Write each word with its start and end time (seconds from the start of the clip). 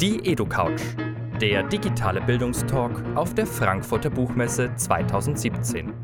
Die 0.00 0.18
EduCouch, 0.26 0.80
der 1.40 1.62
digitale 1.62 2.20
Bildungstalk 2.20 3.00
auf 3.14 3.32
der 3.32 3.46
Frankfurter 3.46 4.10
Buchmesse 4.10 4.74
2017. 4.74 5.94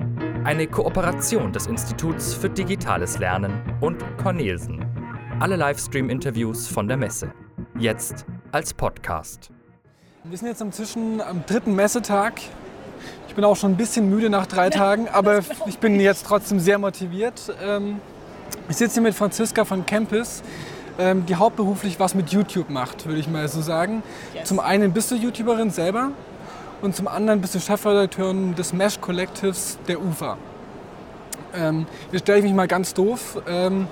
Eine 0.45 0.69
Kooperation 0.69 1.53
des 1.53 1.67
Instituts 1.67 2.33
für 2.33 2.49
digitales 2.49 3.19
Lernen 3.19 3.53
und 3.81 4.05
Cornelsen. 4.17 4.85
Alle 5.41 5.57
Livestream-Interviews 5.57 6.69
von 6.69 6.87
der 6.87 6.99
Messe. 6.99 7.33
Jetzt 7.81 8.27
als 8.53 8.73
Podcast. 8.73 9.51
Wir 10.23 10.39
sind 10.39 10.47
jetzt 10.47 10.61
inzwischen 10.61 11.21
am 11.21 11.45
dritten 11.45 11.75
Messetag. 11.75 12.41
Ich 13.27 13.35
bin 13.35 13.43
auch 13.43 13.57
schon 13.57 13.73
ein 13.73 13.77
bisschen 13.77 14.09
müde 14.09 14.31
nach 14.31 14.47
drei 14.47 14.71
Tagen, 14.71 15.09
aber 15.09 15.41
ich 15.67 15.79
bin 15.79 15.99
jetzt 15.99 16.27
trotzdem 16.27 16.61
sehr 16.61 16.79
motiviert. 16.79 17.53
Ähm, 17.61 18.01
ich 18.69 18.77
sitze 18.77 18.95
hier 18.95 19.03
mit 19.03 19.17
Franziska 19.17 19.65
von 19.65 19.85
Campus, 19.85 20.45
ähm, 20.99 21.27
die 21.27 21.37
hauptberuflich 21.37 22.01
was 22.01 22.15
mit 22.15 22.31
YouTube 22.31 22.71
macht, 22.71 23.07
würde 23.07 23.21
ich 23.21 23.29
mal 23.29 23.47
so 23.49 23.61
sagen. 23.61 24.03
Yes. 24.35 24.49
Zum 24.49 24.61
einen 24.61 24.93
bist 24.93 25.11
du 25.11 25.15
YouTuberin 25.15 25.71
selber 25.71 26.11
und 26.83 26.97
zum 26.97 27.09
anderen 27.09 27.41
bist 27.41 27.55
du 27.55 27.61
Chefredakteurin 27.61 28.55
des 28.55 28.73
Mesh 28.73 29.01
Collectives 29.01 29.79
der 29.89 30.01
UFA. 30.01 30.37
Ähm, 31.55 31.87
jetzt 32.13 32.23
stelle 32.23 32.39
ich 32.39 32.45
mich 32.45 32.55
mal 32.55 32.69
ganz 32.69 32.95
doof. 32.95 33.43
Ähm, 33.49 33.87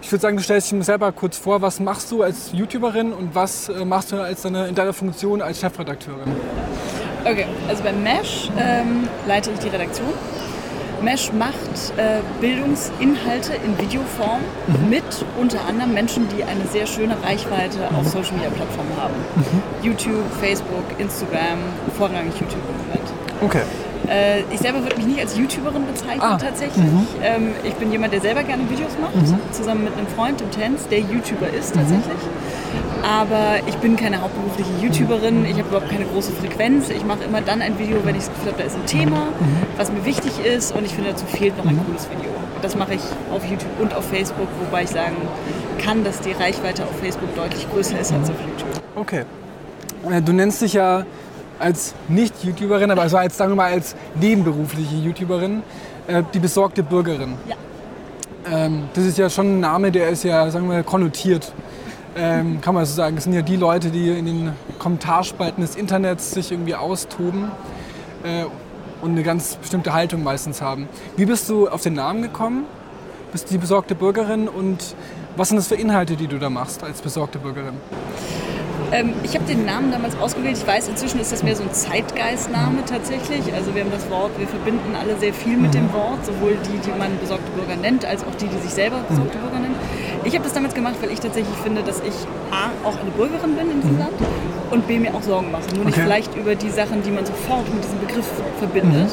ich 0.00 0.12
würde 0.12 0.20
sagen, 0.20 0.36
du 0.36 0.42
stellst 0.42 0.70
dich 0.70 0.78
mir 0.78 0.84
selber 0.84 1.12
kurz 1.12 1.38
vor, 1.38 1.62
was 1.62 1.80
machst 1.80 2.10
du 2.10 2.22
als 2.22 2.52
YouTuberin 2.52 3.12
und 3.12 3.34
was 3.34 3.68
äh, 3.68 3.84
machst 3.84 4.12
du 4.12 4.16
als 4.16 4.42
deine, 4.42 4.68
in 4.68 4.74
deiner 4.74 4.92
Funktion 4.92 5.40
als 5.40 5.60
Chefredakteurin? 5.60 6.30
Okay, 7.24 7.46
also 7.68 7.82
bei 7.82 7.92
Mesh 7.92 8.50
ähm, 8.58 9.08
leite 9.26 9.50
ich 9.50 9.58
die 9.60 9.68
Redaktion. 9.68 10.12
Mesh 11.04 11.32
macht 11.32 11.92
äh, 11.96 12.20
Bildungsinhalte 12.40 13.52
in 13.64 13.78
Videoform 13.78 14.40
mit 14.88 15.04
unter 15.38 15.64
anderem 15.66 15.92
Menschen, 15.92 16.26
die 16.28 16.42
eine 16.42 16.66
sehr 16.72 16.86
schöne 16.86 17.16
Reichweite 17.22 17.88
auf 17.94 18.06
Social 18.06 18.34
Media 18.34 18.50
Plattformen 18.50 18.96
haben. 18.96 19.14
YouTube, 19.82 20.24
Facebook, 20.40 20.84
Instagram, 20.98 21.58
vorrangig 21.96 22.34
YouTube 22.40 22.62
im 22.70 22.86
Moment. 22.86 23.12
Okay. 23.42 23.62
Äh, 24.08 24.40
ich 24.52 24.60
selber 24.60 24.82
würde 24.82 24.96
mich 24.96 25.06
nicht 25.06 25.20
als 25.20 25.36
YouTuberin 25.36 25.86
bezeichnen 25.86 26.20
Ah, 26.20 26.36
tatsächlich. 26.36 26.84
Ähm, 27.22 27.52
ich 27.64 27.74
bin 27.74 27.90
jemand, 27.90 28.12
der 28.12 28.20
selber 28.20 28.42
gerne 28.42 28.68
Videos 28.68 28.92
macht, 29.00 29.14
zusammen 29.54 29.84
mit 29.84 29.96
einem 29.96 30.06
Freund, 30.08 30.40
dem 30.40 30.50
Tenz, 30.50 30.86
der 30.88 31.00
YouTuber 31.00 31.48
ist 31.48 31.74
tatsächlich. 31.74 32.18
Aber 33.02 33.56
ich 33.66 33.76
bin 33.76 33.96
keine 33.96 34.20
hauptberufliche 34.22 34.70
YouTuberin, 34.82 35.44
ich 35.44 35.52
habe 35.58 35.68
überhaupt 35.68 35.90
keine 35.90 36.04
große 36.06 36.32
Frequenz. 36.32 36.88
Ich 36.90 37.04
mache 37.04 37.24
immer 37.24 37.40
dann 37.40 37.60
ein 37.62 37.78
Video, 37.78 37.98
wenn 38.04 38.14
ich 38.14 38.24
das 38.24 38.30
Gefühl 38.34 38.52
habe, 38.52 38.58
da 38.62 38.64
ist 38.64 38.76
ein 38.76 38.86
Thema, 38.86 39.28
was 39.76 39.92
mir 39.92 40.04
wichtig 40.04 40.32
ist 40.44 40.74
und 40.74 40.84
ich 40.86 40.94
finde, 40.94 41.10
dazu 41.10 41.26
fehlt 41.26 41.56
noch 41.58 41.66
ein 41.66 41.78
cooles 41.86 42.08
Video. 42.10 42.30
Und 42.54 42.62
das 42.64 42.76
mache 42.76 42.94
ich 42.94 43.02
auf 43.34 43.44
YouTube 43.44 43.78
und 43.80 43.94
auf 43.94 44.04
Facebook, 44.08 44.48
wobei 44.64 44.84
ich 44.84 44.90
sagen 44.90 45.16
kann, 45.84 46.02
dass 46.04 46.20
die 46.20 46.32
Reichweite 46.32 46.84
auf 46.84 46.98
Facebook 47.00 47.34
deutlich 47.36 47.66
größer 47.70 47.98
ist 48.00 48.12
als 48.12 48.30
auf 48.30 48.36
YouTube. 48.40 48.82
Okay. 48.96 49.24
Äh, 50.10 50.22
Du 50.22 50.32
nennst 50.32 50.62
dich 50.62 50.72
ja 50.74 51.04
als 51.58 51.94
Nicht-YouTuberin, 52.08 52.90
aber 52.90 53.02
also 53.02 53.16
als, 53.16 53.36
sagen 53.36 53.52
wir 53.52 53.56
mal, 53.56 53.72
als 53.72 53.96
nebenberufliche 54.14 54.96
YouTuberin, 54.96 55.62
äh, 56.06 56.22
die 56.32 56.38
besorgte 56.38 56.82
Bürgerin. 56.82 57.34
Ja. 57.48 57.56
Ähm, 58.50 58.84
das 58.94 59.04
ist 59.04 59.18
ja 59.18 59.30
schon 59.30 59.56
ein 59.56 59.60
Name, 59.60 59.90
der 59.90 60.08
ist 60.08 60.24
ja, 60.24 60.50
sagen 60.50 60.68
wir, 60.68 60.82
konnotiert. 60.82 61.52
Ähm, 62.16 62.60
kann 62.60 62.74
man 62.74 62.84
so 62.84 62.94
sagen. 62.94 63.16
Das 63.16 63.24
sind 63.24 63.32
ja 63.32 63.42
die 63.42 63.56
Leute, 63.56 63.90
die 63.90 64.08
in 64.08 64.26
den 64.26 64.52
Kommentarspalten 64.78 65.62
des 65.62 65.74
Internets 65.74 66.30
sich 66.30 66.52
irgendwie 66.52 66.76
austoben 66.76 67.50
äh, 68.22 68.44
und 69.02 69.12
eine 69.12 69.22
ganz 69.24 69.56
bestimmte 69.56 69.92
Haltung 69.92 70.22
meistens 70.22 70.62
haben. 70.62 70.88
Wie 71.16 71.26
bist 71.26 71.48
du 71.48 71.68
auf 71.68 71.82
den 71.82 71.94
Namen 71.94 72.22
gekommen? 72.22 72.66
Bist 73.32 73.48
du 73.48 73.54
die 73.54 73.58
besorgte 73.58 73.96
Bürgerin 73.96 74.48
und 74.48 74.94
was 75.36 75.48
sind 75.48 75.56
das 75.56 75.66
für 75.66 75.74
Inhalte, 75.74 76.14
die 76.14 76.28
du 76.28 76.38
da 76.38 76.50
machst 76.50 76.84
als 76.84 77.02
besorgte 77.02 77.40
Bürgerin? 77.40 77.74
Ähm, 78.94 79.12
ich 79.24 79.34
habe 79.34 79.44
den 79.44 79.64
Namen 79.66 79.90
damals 79.90 80.16
ausgewählt. 80.16 80.56
Ich 80.56 80.66
weiß, 80.66 80.86
inzwischen 80.88 81.18
ist 81.18 81.32
das 81.32 81.42
mehr 81.42 81.56
so 81.56 81.64
ein 81.64 81.72
Zeitgeistname 81.72 82.84
tatsächlich. 82.86 83.52
Also 83.52 83.74
wir 83.74 83.82
haben 83.82 83.90
das 83.90 84.08
Wort, 84.08 84.30
wir 84.38 84.46
verbinden 84.46 84.94
alle 84.94 85.18
sehr 85.18 85.34
viel 85.34 85.56
mit 85.56 85.74
dem 85.74 85.92
Wort, 85.92 86.24
sowohl 86.24 86.56
die, 86.64 86.78
die 86.78 86.96
man 86.96 87.18
besorgte 87.18 87.50
Bürger 87.52 87.74
nennt, 87.74 88.04
als 88.04 88.22
auch 88.22 88.34
die, 88.36 88.46
die 88.46 88.58
sich 88.58 88.70
selber 88.72 88.98
besorgte 89.08 89.38
Bürger 89.38 89.58
nennen. 89.58 89.74
Ich 90.22 90.34
habe 90.34 90.44
das 90.44 90.52
damals 90.52 90.74
gemacht, 90.74 90.94
weil 91.02 91.10
ich 91.10 91.18
tatsächlich 91.18 91.56
finde, 91.58 91.82
dass 91.82 91.98
ich 92.00 92.14
A, 92.52 92.70
auch 92.86 92.96
eine 93.00 93.10
Bürgerin 93.10 93.56
bin 93.56 93.70
in 93.72 93.80
diesem 93.80 93.98
Land 93.98 94.14
und 94.70 94.86
B, 94.86 95.00
mir 95.00 95.12
auch 95.12 95.22
Sorgen 95.22 95.50
mache. 95.50 95.74
Nur 95.74 95.86
nicht 95.86 95.94
Okay. 95.96 96.04
vielleicht 96.04 96.36
über 96.36 96.54
die 96.54 96.70
Sachen, 96.70 97.02
die 97.02 97.10
man 97.10 97.26
sofort 97.26 97.66
mit 97.74 97.82
diesem 97.82 97.98
Begriff 97.98 98.26
verbindet. 98.60 99.10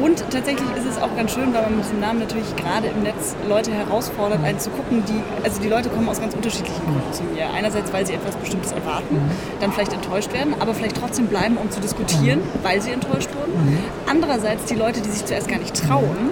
Und 0.00 0.24
tatsächlich 0.30 0.68
ist 0.76 0.86
es 0.96 1.02
auch 1.02 1.14
ganz 1.16 1.32
schön, 1.32 1.52
weil 1.52 1.62
man 1.62 1.76
mit 1.76 1.84
diesem 1.84 2.00
Namen 2.00 2.20
natürlich 2.20 2.54
gerade 2.56 2.88
im 2.88 3.02
Netz 3.02 3.36
Leute 3.48 3.70
herausfordert, 3.72 4.42
einen 4.42 4.58
zu 4.58 4.70
gucken, 4.70 5.02
die, 5.06 5.20
also 5.44 5.60
die 5.60 5.68
Leute 5.68 5.88
kommen 5.90 6.08
aus 6.08 6.20
ganz 6.20 6.34
unterschiedlichen 6.34 6.80
Gründen 6.84 7.12
zu 7.12 7.22
mir. 7.24 7.50
Einerseits, 7.54 7.92
weil 7.92 8.06
sie 8.06 8.14
etwas 8.14 8.34
Bestimmtes 8.36 8.72
erwarten, 8.72 9.20
dann 9.60 9.72
vielleicht 9.72 9.92
enttäuscht 9.92 10.32
werden, 10.32 10.54
aber 10.58 10.72
vielleicht 10.74 10.96
trotzdem 10.96 11.26
bleiben, 11.26 11.56
um 11.58 11.70
zu 11.70 11.80
diskutieren, 11.80 12.40
weil 12.62 12.80
sie 12.80 12.90
enttäuscht 12.92 13.28
wurden. 13.34 13.78
Andererseits 14.08 14.64
die 14.66 14.74
Leute, 14.76 15.00
die 15.00 15.10
sich 15.10 15.24
zuerst 15.26 15.48
gar 15.48 15.58
nicht 15.58 15.74
trauen, 15.86 16.30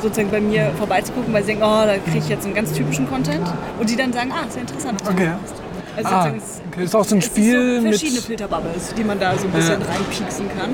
sozusagen 0.00 0.30
bei 0.30 0.40
mir 0.40 0.70
vorbeizugucken, 0.78 1.32
weil 1.34 1.42
sie 1.42 1.48
denken, 1.48 1.64
oh, 1.64 1.84
da 1.84 1.96
kriege 1.98 2.18
ich 2.18 2.28
jetzt 2.30 2.46
einen 2.46 2.54
ganz 2.54 2.72
typischen 2.72 3.06
Content 3.08 3.46
und 3.78 3.90
die 3.90 3.96
dann 3.96 4.12
sagen, 4.14 4.32
ah, 4.32 4.48
sehr 4.48 4.62
interessant. 4.62 4.98
was 5.00 5.08
du 5.08 5.14
Okay. 5.14 5.28
machst. 5.30 5.54
Also 5.96 6.08
Ah, 6.08 6.28
es- 6.28 6.62
okay. 6.72 6.84
Ist 6.84 6.94
auch 6.96 7.04
so 7.04 7.16
ein 7.16 7.18
es 7.18 7.24
Spiel 7.26 7.54
ist 7.54 7.76
so 7.76 7.82
mit- 7.82 7.90
verschiedene 7.98 8.20
Filterbubbles, 8.22 8.94
die 8.96 9.04
man 9.04 9.18
da 9.18 9.36
so 9.36 9.44
ein 9.46 9.50
bisschen 9.50 9.80
Ja. 9.80 9.86
reinpieksen 9.92 10.48
kann. 10.56 10.70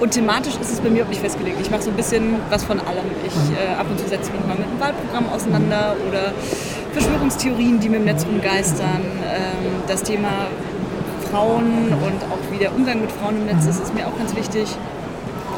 Und 0.00 0.12
thematisch 0.12 0.54
ist 0.58 0.72
es 0.72 0.80
bei 0.80 0.88
mir 0.88 1.04
auch 1.04 1.08
nicht 1.08 1.20
festgelegt. 1.20 1.58
Ich 1.60 1.70
mache 1.70 1.82
so 1.82 1.90
ein 1.90 1.96
bisschen 1.96 2.36
was 2.48 2.64
von 2.64 2.80
allem. 2.80 3.04
Ich 3.26 3.34
äh, 3.34 3.74
ab 3.74 3.86
und 3.90 4.00
zu 4.00 4.08
setze 4.08 4.32
mich 4.32 4.40
mal 4.46 4.56
mit 4.56 4.66
einem 4.66 4.80
Wahlprogramm 4.80 5.28
auseinander 5.28 5.94
oder 6.08 6.32
Verschwörungstheorien, 6.92 7.80
die 7.80 7.90
mir 7.90 7.98
im 7.98 8.06
Netz 8.06 8.24
umgeistern. 8.24 9.02
Ähm, 9.22 9.82
das 9.86 10.02
Thema 10.02 10.48
Frauen 11.30 11.92
und 11.92 12.24
auch 12.32 12.50
wie 12.50 12.58
der 12.58 12.74
Umgang 12.74 13.02
mit 13.02 13.12
Frauen 13.12 13.36
im 13.36 13.46
Netz 13.46 13.66
ist, 13.66 13.80
ist 13.80 13.94
mir 13.94 14.06
auch 14.06 14.16
ganz 14.16 14.34
wichtig. 14.34 14.68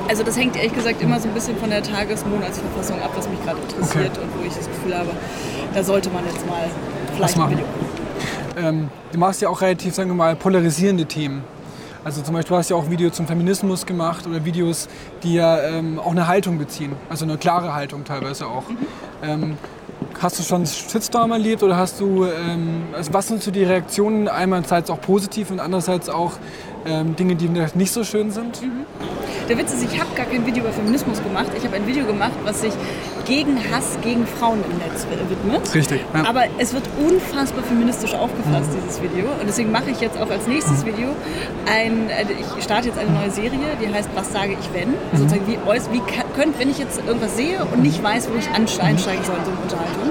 Also 0.08 0.24
das 0.24 0.36
hängt 0.36 0.56
ehrlich 0.56 0.74
gesagt 0.74 1.00
immer 1.00 1.20
so 1.20 1.28
ein 1.28 1.34
bisschen 1.34 1.56
von 1.56 1.70
der 1.70 1.82
Tages-Monatsverfassung 1.82 3.00
ab, 3.00 3.12
was 3.14 3.28
mich 3.28 3.42
gerade 3.44 3.58
interessiert 3.60 4.18
und 4.18 4.28
wo 4.36 4.44
ich 4.44 4.54
das 4.54 4.66
Gefühl 4.66 4.98
habe, 4.98 5.10
da 5.72 5.84
sollte 5.84 6.10
man 6.10 6.24
jetzt 6.26 6.44
mal 6.48 6.68
vielleicht 7.14 7.38
ein. 7.38 7.50
Video 7.50 7.64
Ähm, 8.56 8.88
du 9.12 9.18
machst 9.18 9.40
ja 9.40 9.48
auch 9.48 9.60
relativ, 9.60 9.94
sagen 9.94 10.10
wir 10.10 10.14
mal, 10.14 10.34
polarisierende 10.34 11.06
Themen. 11.06 11.44
Also 12.04 12.20
zum 12.22 12.34
Beispiel 12.34 12.56
hast 12.56 12.68
du 12.68 12.74
ja 12.74 12.80
auch 12.80 12.84
ein 12.84 12.90
Video 12.90 13.10
zum 13.10 13.26
Feminismus 13.26 13.86
gemacht 13.86 14.26
oder 14.26 14.44
Videos, 14.44 14.88
die 15.22 15.34
ja 15.34 15.60
ähm, 15.60 16.00
auch 16.00 16.10
eine 16.10 16.26
Haltung 16.26 16.58
beziehen. 16.58 16.92
Also 17.08 17.24
eine 17.24 17.38
klare 17.38 17.74
Haltung 17.74 18.04
teilweise 18.04 18.46
auch. 18.46 18.64
Ähm, 19.22 19.56
hast 20.20 20.38
du 20.38 20.42
schon 20.42 20.66
Shitstorm 20.66 21.30
erlebt 21.30 21.62
oder 21.62 21.76
hast 21.76 22.00
du, 22.00 22.24
ähm, 22.24 22.82
also 22.92 23.12
was 23.12 23.28
sind 23.28 23.42
so 23.42 23.52
die 23.52 23.62
Reaktionen 23.62 24.26
einerseits 24.26 24.90
auch 24.90 25.00
positiv 25.00 25.50
und 25.50 25.60
andererseits 25.60 26.08
auch 26.08 26.32
ähm, 26.86 27.14
Dinge, 27.14 27.36
die 27.36 27.48
nicht 27.48 27.92
so 27.92 28.02
schön 28.02 28.32
sind? 28.32 28.60
Der 29.48 29.58
Witz 29.58 29.72
ist, 29.72 29.84
ich 29.84 30.00
habe 30.00 30.12
gar 30.16 30.26
kein 30.26 30.44
Video 30.44 30.64
über 30.64 30.72
Feminismus 30.72 31.22
gemacht. 31.22 31.48
Ich 31.56 31.64
habe 31.64 31.76
ein 31.76 31.86
Video 31.86 32.04
gemacht, 32.04 32.32
was 32.44 32.62
sich 32.62 32.72
gegen 33.32 33.56
Hass 33.72 33.96
gegen 34.02 34.26
Frauen 34.26 34.58
im 34.70 34.76
Netz 34.76 35.06
widmet. 35.30 35.74
Richtig, 35.74 36.00
ja. 36.12 36.28
Aber 36.28 36.42
es 36.58 36.74
wird 36.74 36.84
unfassbar 37.08 37.64
feministisch 37.64 38.12
aufgefasst, 38.14 38.68
dieses 38.76 39.00
Video. 39.00 39.24
Und 39.40 39.46
deswegen 39.48 39.72
mache 39.72 39.88
ich 39.90 40.00
jetzt 40.02 40.20
auch 40.20 40.30
als 40.30 40.46
nächstes 40.46 40.84
Video 40.84 41.08
ein, 41.64 42.10
äh, 42.10 42.26
ich 42.58 42.62
starte 42.62 42.88
jetzt 42.88 42.98
eine 42.98 43.10
neue 43.10 43.30
Serie, 43.30 43.58
die 43.80 43.88
heißt 43.92 44.10
Was 44.14 44.32
sage 44.32 44.52
ich 44.60 44.68
wenn? 44.74 44.92
Sozusagen, 45.18 45.46
wie, 45.46 45.56
äuß- 45.66 45.90
wie 45.92 46.00
ka- 46.00 46.26
könnt, 46.36 46.58
wenn 46.58 46.68
ich 46.68 46.78
jetzt 46.78 47.00
irgendwas 47.06 47.34
sehe 47.34 47.64
und 47.72 47.82
nicht 47.82 48.02
weiß, 48.02 48.28
wo 48.30 48.36
ich 48.38 48.50
einsteigen 48.50 48.98
soll 48.98 49.12
in 49.14 49.24
so 49.24 49.50
eine 49.50 49.60
Unterhaltung. 49.62 50.10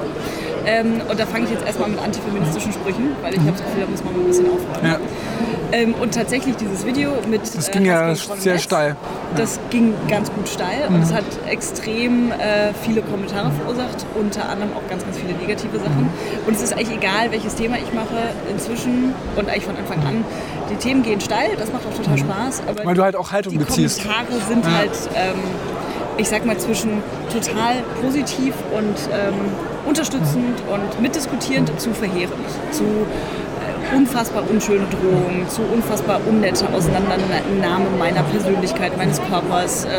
Ähm, 0.66 1.02
und 1.10 1.20
da 1.20 1.26
fange 1.28 1.46
ich 1.46 1.52
jetzt 1.52 1.66
erstmal 1.66 1.90
mit 1.90 2.02
antifeministischen 2.02 2.72
Sprüchen, 2.74 3.12
weil 3.22 3.34
ich 3.34 3.40
habe 3.40 3.52
das 3.52 3.62
Gefühl, 3.62 3.82
da 3.86 3.90
muss 3.92 4.04
man 4.04 4.14
mal 4.14 4.22
ein 4.22 4.28
bisschen 4.28 4.46
aufräumen. 4.48 4.86
Ja. 4.92 4.98
Ähm, 5.72 5.94
und 6.02 6.14
tatsächlich 6.14 6.56
dieses 6.58 6.86
Video 6.86 7.12
mit 7.30 7.42
Das 7.56 7.70
äh, 7.70 7.72
ging 7.72 7.86
ja 7.86 8.14
Frauen 8.16 8.38
im 8.38 8.42
sehr 8.44 8.54
Netz, 8.54 8.64
steil. 8.64 8.96
Das 9.38 9.60
ging 9.70 9.94
ganz 10.10 10.32
gut 10.32 10.48
steil 10.50 10.88
und 10.90 11.02
es 11.02 11.14
hat 11.14 11.24
extrem 11.48 12.32
äh, 12.32 12.74
viele 12.84 13.02
Kommentare 13.02 13.52
verursacht, 13.52 14.06
unter 14.16 14.50
anderem 14.50 14.72
auch 14.76 14.88
ganz, 14.90 15.04
ganz 15.06 15.18
viele 15.18 15.34
negative 15.34 15.78
Sachen. 15.80 16.10
Und 16.46 16.54
es 16.56 16.62
ist 16.62 16.74
eigentlich 16.74 16.98
egal, 16.98 17.32
welches 17.32 17.56
Thema 17.56 17.78
ich 17.78 17.94
mache, 17.94 18.18
inzwischen 18.52 19.14
und 19.38 19.48
eigentlich 19.50 19.66
von 19.66 19.78
Anfang 19.78 20.00
an. 20.06 20.26
Die 20.70 20.76
Themen 20.76 21.04
gehen 21.04 21.22
steil, 21.22 21.52
das 21.58 21.72
macht 21.72 21.84
auch 21.88 21.96
total 21.96 22.18
Spaß. 22.18 22.64
Aber 22.68 22.86
Weil 22.86 22.96
du 22.96 23.04
halt 23.04 23.16
auch 23.16 23.32
Haltung 23.32 23.54
die 23.54 23.60
beziehst. 23.60 24.02
Kommentare 24.02 24.42
sind 24.48 24.66
Ja. 24.66 24.72
halt, 24.78 24.92
ähm, 25.16 25.36
ich 26.18 26.28
sag 26.28 26.46
mal, 26.46 26.58
zwischen 26.58 27.02
total 27.32 27.76
positiv 28.02 28.54
und 28.76 28.96
ähm, 29.14 29.34
unterstützend 29.86 30.62
und 30.70 31.02
mitdiskutierend 31.02 31.72
zu 31.80 31.94
verheerend, 31.94 32.34
zu 32.72 32.84
äh, 32.84 33.51
unfassbar 33.96 34.44
unschöne 34.50 34.86
Drohungen, 34.90 35.48
zu 35.50 35.62
unfassbar 35.62 36.20
unnette 36.28 36.66
Auseinandernahme 36.74 37.86
meiner 37.98 38.24
Persönlichkeit, 38.24 38.98
meines 38.98 39.22
Körpers, 39.30 39.86
äh, 39.86 39.90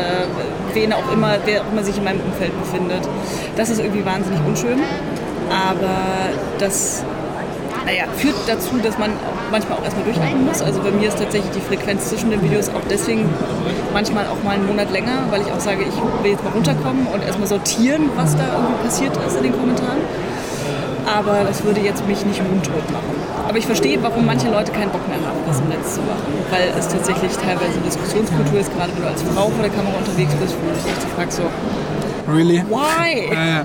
wen 0.73 0.93
auch 0.93 1.11
immer, 1.11 1.37
wer 1.45 1.61
auch 1.61 1.71
immer 1.71 1.83
sich 1.83 1.97
in 1.97 2.03
meinem 2.03 2.21
Umfeld 2.21 2.51
befindet. 2.59 3.07
Das 3.55 3.69
ist 3.69 3.79
irgendwie 3.79 4.05
wahnsinnig 4.05 4.39
unschön, 4.45 4.79
aber 5.49 6.33
das 6.59 7.03
naja, 7.85 8.05
führt 8.15 8.35
dazu, 8.47 8.77
dass 8.81 8.97
man 8.97 9.11
manchmal 9.51 9.77
auch 9.77 9.83
erstmal 9.83 10.05
durchatmen 10.05 10.45
muss. 10.45 10.61
Also 10.61 10.81
bei 10.81 10.91
mir 10.91 11.09
ist 11.09 11.19
tatsächlich 11.19 11.51
die 11.51 11.61
Frequenz 11.61 12.09
zwischen 12.09 12.31
den 12.31 12.41
Videos 12.41 12.69
auch 12.69 12.81
deswegen 12.89 13.29
manchmal 13.93 14.25
auch 14.27 14.41
mal 14.43 14.55
einen 14.55 14.67
Monat 14.67 14.91
länger, 14.91 15.27
weil 15.29 15.41
ich 15.41 15.51
auch 15.51 15.59
sage, 15.59 15.83
ich 15.83 16.23
will 16.23 16.31
jetzt 16.31 16.43
mal 16.43 16.51
runterkommen 16.51 17.07
und 17.07 17.23
erstmal 17.23 17.47
sortieren, 17.47 18.09
was 18.15 18.35
da 18.35 18.43
irgendwie 18.53 18.83
passiert 18.83 19.17
ist 19.27 19.37
in 19.37 19.43
den 19.43 19.53
Kommentaren. 19.53 19.99
Aber 21.05 21.43
das 21.43 21.63
würde 21.63 21.81
jetzt 21.81 22.07
mich 22.07 22.25
nicht 22.25 22.41
mundtot 22.41 22.89
machen. 22.91 23.13
Aber 23.53 23.59
ich 23.59 23.67
verstehe, 23.67 24.01
warum 24.01 24.25
manche 24.25 24.49
Leute 24.49 24.71
keinen 24.71 24.89
Bock 24.89 25.07
mehr 25.07 25.17
haben, 25.17 25.37
das 25.45 25.59
im 25.59 25.69
Netz 25.69 25.93
zu 25.93 26.01
machen. 26.01 26.23
Weil 26.49 26.73
es 26.75 26.87
tatsächlich 26.87 27.31
teilweise 27.33 27.79
Diskussionskultur 27.85 28.59
ist, 28.59 28.75
gerade 28.75 28.91
wenn 28.95 29.03
du 29.03 29.07
als 29.07 29.21
Frau 29.21 29.47
vor 29.49 29.61
der 29.61 29.69
Kamera 29.69 29.95
unterwegs 29.95 30.33
bist, 30.41 30.55
wo 30.59 30.69
du 30.69 30.73
dich 30.73 31.13
fragst 31.15 31.37
so, 31.37 31.43
Really? 32.33 32.63
why? 32.67 33.31
Äh, 33.31 33.63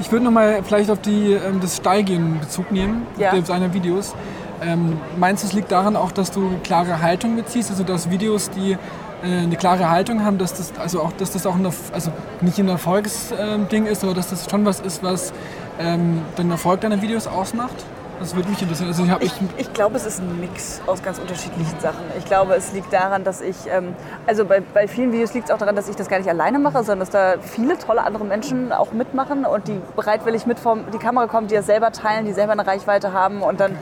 ich 0.00 0.10
würde 0.10 0.24
nochmal 0.24 0.62
vielleicht 0.66 0.90
auf 0.90 1.02
die, 1.02 1.34
ähm, 1.34 1.60
das 1.60 1.76
Steilgehen 1.76 2.40
Bezug 2.40 2.72
nehmen, 2.72 3.06
Ja. 3.18 3.32
auf 3.34 3.44
deiner 3.44 3.74
Videos. 3.74 4.14
Ähm, 4.62 4.96
meinst 5.18 5.42
du, 5.42 5.48
es 5.48 5.52
liegt 5.52 5.70
daran 5.70 5.96
auch, 5.96 6.10
dass 6.10 6.30
du 6.30 6.52
klare 6.62 7.02
Haltung 7.02 7.36
beziehst? 7.36 7.70
Also 7.70 7.84
dass 7.84 8.08
Videos, 8.08 8.48
die 8.48 8.72
äh, 8.72 9.40
eine 9.42 9.56
klare 9.56 9.90
Haltung 9.90 10.24
haben, 10.24 10.38
dass 10.38 10.54
das 10.54 10.72
also 10.82 11.02
auch, 11.02 11.12
dass 11.12 11.30
das 11.30 11.46
auch 11.46 11.56
ein, 11.56 11.66
also 11.66 12.10
nicht 12.40 12.58
ein 12.58 12.68
Erfolgsding 12.68 13.84
ist, 13.84 14.02
aber 14.02 14.14
dass 14.14 14.30
das 14.30 14.50
schon 14.50 14.64
was 14.64 14.80
ist, 14.80 15.02
was 15.02 15.34
ähm, 15.78 16.22
den 16.38 16.50
Erfolg 16.50 16.80
deiner 16.80 17.02
Videos 17.02 17.26
ausmacht? 17.26 17.84
Das 18.24 18.34
würde 18.34 18.48
mich 18.48 18.62
interessieren. 18.62 18.88
Also 18.88 19.04
ich 19.04 19.10
habe 19.10 19.22
Ich, 19.22 19.32
ich 19.58 19.72
glaube, 19.74 19.96
es 19.96 20.06
ist 20.06 20.18
ein 20.18 20.40
Mix 20.40 20.80
aus 20.86 21.02
ganz 21.02 21.18
unterschiedlichen 21.18 21.78
Sachen. 21.78 22.00
Ich 22.16 22.24
glaube, 22.24 22.54
es 22.54 22.72
liegt 22.72 22.90
daran, 22.90 23.22
dass 23.22 23.42
ich, 23.42 23.54
ähm, 23.68 23.94
also 24.26 24.46
bei, 24.46 24.60
bei 24.60 24.88
vielen 24.88 25.12
Videos 25.12 25.34
liegt 25.34 25.48
es 25.48 25.54
auch 25.54 25.58
daran, 25.58 25.76
dass 25.76 25.90
ich 25.90 25.96
das 25.96 26.08
gar 26.08 26.16
nicht 26.16 26.30
alleine 26.30 26.58
mache, 26.58 26.78
sondern 26.78 27.00
dass 27.00 27.10
da 27.10 27.34
viele 27.42 27.76
tolle 27.76 28.02
andere 28.02 28.24
Menschen 28.24 28.72
auch 28.72 28.92
mitmachen 28.92 29.44
und 29.44 29.68
die 29.68 29.78
bereitwillig 29.94 30.46
mit 30.46 30.58
vor 30.58 30.78
die 30.90 30.96
Kamera 30.96 31.26
kommen, 31.26 31.48
die 31.48 31.54
das 31.54 31.66
selber 31.66 31.92
teilen, 31.92 32.24
die 32.24 32.32
selber 32.32 32.52
eine 32.52 32.66
Reichweite 32.66 33.12
haben 33.12 33.42
und 33.42 33.60
dann 33.60 33.76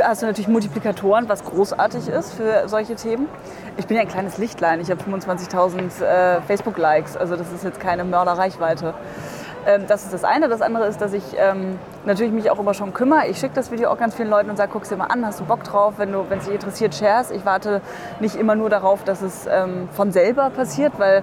hast 0.00 0.22
du 0.22 0.26
natürlich 0.26 0.46
Multiplikatoren, 0.46 1.28
was 1.28 1.42
großartig 1.42 2.06
ist 2.06 2.34
für 2.34 2.68
solche 2.68 2.94
Themen. 2.94 3.26
Ich 3.78 3.88
bin 3.88 3.96
ja 3.96 4.04
ein 4.04 4.08
kleines 4.08 4.38
Lichtlein, 4.38 4.80
ich 4.80 4.92
habe 4.92 5.02
25.000 5.02 6.04
äh, 6.04 6.40
Facebook-Likes, 6.42 7.16
also 7.16 7.34
das 7.34 7.50
ist 7.50 7.64
jetzt 7.64 7.80
keine 7.80 8.04
Mörderreichweite. 8.04 8.94
Ähm, 9.66 9.84
das 9.86 10.04
ist 10.04 10.12
das 10.12 10.24
eine. 10.24 10.48
Das 10.48 10.62
andere 10.62 10.86
ist, 10.86 11.00
dass 11.00 11.12
ich 11.12 11.22
ähm, 11.36 11.78
natürlich 12.04 12.32
mich 12.32 12.50
auch 12.50 12.58
immer 12.58 12.74
schon 12.74 12.92
kümmere. 12.92 13.28
Ich 13.28 13.38
schicke 13.38 13.54
das 13.54 13.70
Video 13.70 13.90
auch 13.90 13.98
ganz 13.98 14.14
vielen 14.14 14.30
Leuten 14.30 14.50
und 14.50 14.56
sage, 14.56 14.70
guck 14.72 14.88
dir 14.88 14.96
mal 14.96 15.06
an, 15.06 15.24
hast 15.24 15.40
du 15.40 15.44
Bock 15.44 15.64
drauf? 15.64 15.94
Wenn 15.98 16.14
es 16.14 16.44
dich 16.44 16.54
interessiert, 16.54 16.94
shares. 16.94 17.30
Ich 17.30 17.44
warte 17.44 17.80
nicht 18.20 18.36
immer 18.36 18.54
nur 18.54 18.70
darauf, 18.70 19.04
dass 19.04 19.22
es 19.22 19.46
ähm, 19.46 19.88
von 19.92 20.12
selber 20.12 20.50
passiert, 20.50 20.94
weil 20.98 21.22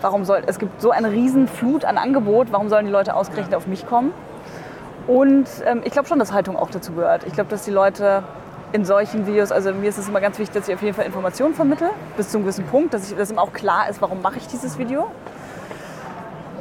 warum 0.00 0.24
soll, 0.24 0.42
es 0.46 0.58
gibt 0.58 0.80
so 0.80 0.90
eine 0.90 1.10
riesen 1.10 1.48
Flut 1.48 1.84
an 1.84 1.98
Angebot, 1.98 2.52
warum 2.52 2.68
sollen 2.68 2.86
die 2.86 2.92
Leute 2.92 3.14
ausgerechnet 3.14 3.54
auf 3.54 3.66
mich 3.66 3.86
kommen? 3.86 4.12
Und 5.06 5.48
ähm, 5.66 5.82
ich 5.84 5.92
glaube 5.92 6.08
schon, 6.08 6.18
dass 6.18 6.32
Haltung 6.32 6.56
auch 6.56 6.70
dazu 6.70 6.92
gehört. 6.92 7.24
Ich 7.26 7.32
glaube, 7.32 7.50
dass 7.50 7.64
die 7.64 7.70
Leute 7.70 8.22
in 8.72 8.84
solchen 8.84 9.26
Videos, 9.26 9.50
also 9.50 9.72
mir 9.72 9.88
ist 9.88 9.98
es 9.98 10.08
immer 10.08 10.20
ganz 10.20 10.38
wichtig, 10.38 10.54
dass 10.54 10.68
ich 10.68 10.74
auf 10.74 10.82
jeden 10.82 10.94
Fall 10.94 11.04
Informationen 11.06 11.54
vermittle, 11.54 11.90
bis 12.16 12.28
zu 12.28 12.36
einem 12.36 12.44
gewissen 12.44 12.64
Punkt, 12.66 12.94
dass, 12.94 13.10
ich, 13.10 13.16
dass 13.16 13.30
ihm 13.30 13.38
auch 13.38 13.52
klar 13.52 13.88
ist, 13.88 14.00
warum 14.00 14.22
mache 14.22 14.38
ich 14.38 14.46
dieses 14.46 14.78
Video. 14.78 15.10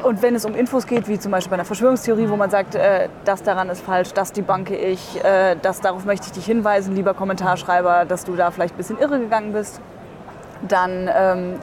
Und 0.04 0.22
wenn 0.22 0.36
es 0.36 0.46
um 0.46 0.56
Infos 0.56 0.88
geht, 0.88 1.08
wie 1.08 1.20
zum 1.20 1.32
Beispiel 1.32 1.50
bei 1.50 1.56
einer 1.56 1.66
Verschwörungstheorie, 1.66 2.30
wo 2.30 2.36
man 2.36 2.50
sagt, 2.50 2.76
äh, 2.76 3.10
das 3.26 3.44
daran 3.44 3.70
ist 3.70 3.82
falsch, 3.82 4.14
das 4.14 4.32
debunke 4.32 4.76
ich, 4.76 5.24
äh, 5.24 5.56
das, 5.62 5.82
darauf 5.82 6.06
möchte 6.06 6.28
ich 6.28 6.32
dich 6.32 6.46
hinweisen, 6.46 6.96
lieber 6.96 7.14
Kommentarschreiber, 7.14 8.06
dass 8.06 8.24
du 8.24 8.36
da 8.36 8.52
vielleicht 8.52 8.76
ein 8.76 8.78
bisschen 8.78 8.98
irre 8.98 9.20
gegangen 9.20 9.52
bist, 9.52 9.82
dann 10.68 11.10
ähm, 11.14 11.56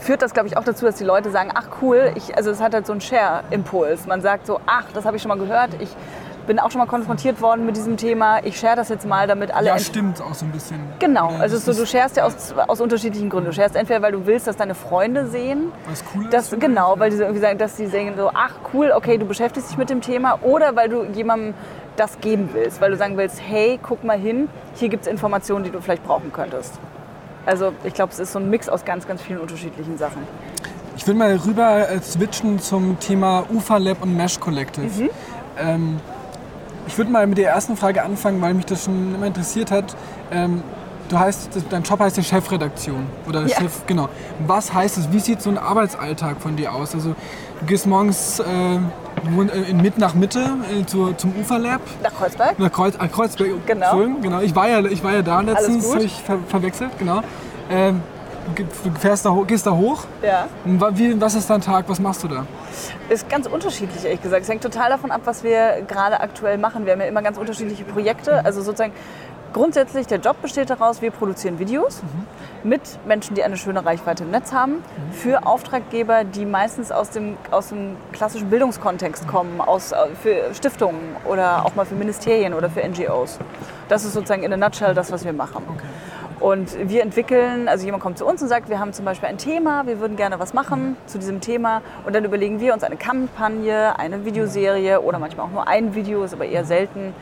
führt 0.00 0.22
das, 0.22 0.32
glaube 0.32 0.48
ich, 0.48 0.56
auch 0.56 0.64
dazu, 0.64 0.86
dass 0.86 0.96
die 0.96 1.04
Leute 1.04 1.30
sagen, 1.30 1.50
ach 1.54 1.68
cool, 1.82 2.12
ich, 2.14 2.36
also 2.36 2.50
es 2.50 2.60
hat 2.60 2.72
halt 2.72 2.86
so 2.86 2.92
einen 2.92 3.00
Share-Impuls. 3.00 4.06
Man 4.06 4.22
sagt 4.22 4.46
so, 4.46 4.60
ach, 4.66 4.84
das 4.94 5.04
habe 5.04 5.16
ich 5.16 5.22
schon 5.22 5.28
mal 5.28 5.38
gehört, 5.38 5.70
ich 5.80 5.90
bin 6.48 6.58
auch 6.58 6.72
schon 6.72 6.80
mal 6.80 6.86
konfrontiert 6.86 7.40
worden 7.40 7.64
mit 7.64 7.76
diesem 7.76 7.96
Thema, 7.96 8.44
ich 8.44 8.58
share 8.58 8.74
das 8.74 8.88
jetzt 8.88 9.06
mal, 9.06 9.28
damit 9.28 9.54
alle... 9.54 9.68
ja, 9.68 9.78
stimmt 9.78 10.20
auch 10.20 10.34
so 10.34 10.46
ein 10.46 10.50
bisschen. 10.50 10.80
Genau, 10.98 11.30
Ja, 11.30 11.38
also 11.38 11.58
so, 11.58 11.72
du 11.72 11.86
sharest 11.86 12.16
ja 12.16 12.24
aus, 12.24 12.54
aus 12.66 12.80
unterschiedlichen 12.80 13.28
Gründen. 13.28 13.50
Du 13.50 13.52
sharest 13.52 13.76
entweder, 13.76 14.02
weil 14.02 14.12
du 14.12 14.26
willst, 14.26 14.48
dass 14.48 14.56
deine 14.56 14.74
Freunde 14.74 15.28
sehen, 15.28 15.70
was 15.88 16.02
cool 16.14 16.24
ist. 16.24 16.32
das, 16.32 16.50
genau, 16.58 16.98
weil 16.98 17.10
die 17.10 17.18
irgendwie 17.18 17.40
sagen, 17.40 17.58
dass 17.58 17.76
sie 17.76 17.86
sagen 17.86 18.14
so, 18.16 18.30
ach 18.34 18.54
cool, 18.72 18.92
okay, 18.96 19.18
du 19.18 19.26
beschäftigst 19.26 19.70
dich 19.70 19.76
mit 19.78 19.90
dem 19.90 20.00
Thema 20.00 20.40
oder 20.42 20.74
weil 20.74 20.88
du 20.88 21.04
jemandem 21.04 21.54
das 21.96 22.18
geben 22.20 22.48
willst, 22.54 22.80
weil 22.80 22.90
du 22.90 22.96
sagen 22.96 23.16
willst, 23.16 23.40
hey, 23.46 23.78
guck 23.82 24.02
mal 24.02 24.18
hin, 24.18 24.48
hier 24.74 24.88
gibt 24.88 25.02
es 25.02 25.08
Informationen, 25.08 25.64
die 25.64 25.70
du 25.70 25.80
vielleicht 25.80 26.04
brauchen 26.04 26.32
könntest. 26.32 26.72
Also 27.44 27.72
ich 27.84 27.92
glaube, 27.92 28.12
es 28.12 28.18
ist 28.18 28.32
so 28.32 28.38
ein 28.38 28.48
Mix 28.48 28.68
aus 28.68 28.84
ganz, 28.84 29.06
ganz 29.06 29.20
vielen 29.20 29.40
unterschiedlichen 29.40 29.98
Sachen. 29.98 30.22
Ich 30.96 31.06
will 31.06 31.14
mal 31.14 31.36
rüber 31.36 31.90
äh, 31.90 32.00
switchen 32.00 32.58
zum 32.58 32.98
Thema 32.98 33.44
UFA 33.52 33.76
Lab 33.76 34.02
und 34.02 34.16
Mesh 34.16 34.40
Collective. 34.40 35.02
Mhm. 35.02 35.10
Ähm, 35.58 36.00
ich 36.88 36.96
würde 36.96 37.10
mal 37.10 37.26
mit 37.26 37.36
der 37.38 37.50
ersten 37.50 37.76
Frage 37.76 38.02
anfangen, 38.02 38.40
weil 38.40 38.54
mich 38.54 38.64
das 38.64 38.84
schon 38.84 39.14
immer 39.14 39.26
interessiert 39.26 39.70
hat. 39.70 39.94
Ähm, 40.32 40.62
du 41.10 41.18
heißt, 41.18 41.50
dein 41.68 41.82
Job 41.82 42.00
heißt 42.00 42.16
ja 42.16 42.22
Chefredaktion 42.22 43.06
oder 43.28 43.46
Ja. 43.46 43.56
Chef, 43.58 43.86
genau. 43.86 44.08
Was 44.46 44.72
heißt 44.72 44.96
es? 44.96 45.12
Wie 45.12 45.20
sieht 45.20 45.42
so 45.42 45.50
ein 45.50 45.58
Arbeitsalltag 45.58 46.40
von 46.40 46.56
dir 46.56 46.74
aus? 46.74 46.94
Also 46.94 47.14
du 47.60 47.66
gehst 47.66 47.86
morgens 47.86 48.40
äh, 48.40 48.76
äh, 48.76 49.70
in, 49.70 49.82
mit 49.82 49.98
nach 49.98 50.14
Mitte 50.14 50.56
äh, 50.72 50.86
zu, 50.86 51.12
zum 51.12 51.34
UFA 51.38 51.58
Lab. 51.58 51.82
Nach 52.02 52.14
Kreuzberg? 52.14 52.58
Nach 52.58 52.72
Kreuz, 52.72 52.94
äh, 52.94 53.06
Kreuzberg. 53.06 53.66
Genau. 53.66 53.84
Entschuldigung, 53.84 54.22
genau. 54.22 54.40
Ich 54.40 54.56
war 54.56 54.68
ja, 54.68 54.80
ich 54.80 55.04
war 55.04 55.12
ja 55.12 55.22
da 55.22 55.42
letztens, 55.42 55.92
habe 55.92 56.04
ich 56.04 56.14
ver 56.22 56.38
verwechselt, 56.48 56.98
genau. 56.98 57.20
Ähm, 57.70 58.00
du 58.54 58.90
fährst 58.98 59.24
da, 59.24 59.36
gehst 59.46 59.66
da 59.66 59.72
hoch. 59.72 60.04
Ja. 60.22 60.48
Und 60.64 60.98
Wie, 60.98 61.20
was 61.20 61.34
ist 61.34 61.48
dein 61.48 61.60
Tag? 61.60 61.84
Was 61.88 62.00
machst 62.00 62.22
du 62.24 62.28
da? 62.28 62.46
Ist 63.08 63.28
ganz 63.28 63.46
unterschiedlich, 63.46 64.04
ehrlich 64.04 64.22
gesagt. 64.22 64.42
Es 64.42 64.48
hängt 64.48 64.62
total 64.62 64.90
davon 64.90 65.10
ab, 65.10 65.22
was 65.24 65.42
wir 65.42 65.82
gerade 65.86 66.20
aktuell 66.20 66.58
machen. 66.58 66.84
Wir 66.84 66.92
haben 66.92 67.00
ja 67.00 67.06
immer 67.06 67.22
ganz 67.22 67.38
unterschiedliche 67.38 67.84
Projekte. 67.84 68.44
Also 68.44 68.62
sozusagen 68.62 68.92
grundsätzlich, 69.52 70.06
der 70.06 70.18
Job 70.18 70.40
besteht 70.42 70.70
daraus, 70.70 71.02
wir 71.02 71.10
produzieren 71.10 71.58
Videos 71.58 72.02
mit 72.64 72.80
Menschen, 73.06 73.34
die 73.34 73.42
eine 73.42 73.56
schöne 73.56 73.84
Reichweite 73.84 74.24
im 74.24 74.30
Netz 74.30 74.52
haben, 74.52 74.82
für 75.12 75.46
Auftraggeber, 75.46 76.24
die 76.24 76.44
meistens 76.44 76.90
aus 76.90 77.10
dem, 77.10 77.36
aus 77.50 77.68
dem 77.68 77.96
klassischen 78.12 78.50
Bildungskontext 78.50 79.26
kommen, 79.26 79.60
aus, 79.60 79.92
äh, 79.92 79.96
für 80.20 80.54
Stiftungen 80.54 81.16
oder 81.24 81.64
auch 81.64 81.74
mal 81.74 81.86
für 81.86 81.94
Ministerien 81.94 82.54
oder 82.54 82.68
für 82.68 82.86
NGOs. 82.86 83.38
Das 83.88 84.04
ist 84.04 84.12
sozusagen 84.12 84.42
in 84.42 84.52
a 84.52 84.56
nutshell 84.56 84.94
das, 84.94 85.10
was 85.12 85.24
wir 85.24 85.32
machen. 85.32 85.62
Und 86.40 86.76
wir 86.88 87.02
entwickeln, 87.02 87.68
also 87.68 87.84
jemand 87.84 88.02
kommt 88.02 88.18
zu 88.18 88.26
uns 88.26 88.40
und 88.42 88.48
sagt, 88.48 88.68
wir 88.68 88.78
haben 88.78 88.92
zum 88.92 89.04
Beispiel 89.04 89.28
ein 89.28 89.38
Thema, 89.38 89.86
wir 89.86 89.98
würden 89.98 90.16
gerne 90.16 90.38
was 90.38 90.54
machen 90.54 90.96
zu 91.06 91.18
diesem 91.18 91.40
Thema. 91.40 91.82
Und 92.06 92.14
dann 92.14 92.24
überlegen 92.24 92.60
wir 92.60 92.74
uns 92.74 92.84
eine 92.84 92.96
Kampagne, 92.96 93.98
eine 93.98 94.24
Videoserie 94.24 95.00
oder 95.00 95.18
manchmal 95.18 95.46
auch 95.46 95.50
nur 95.50 95.66
ein 95.66 95.94
Video, 95.94 96.22
ist 96.22 96.34
aber 96.34 96.46
eher 96.46 96.64
selten, 96.64 97.12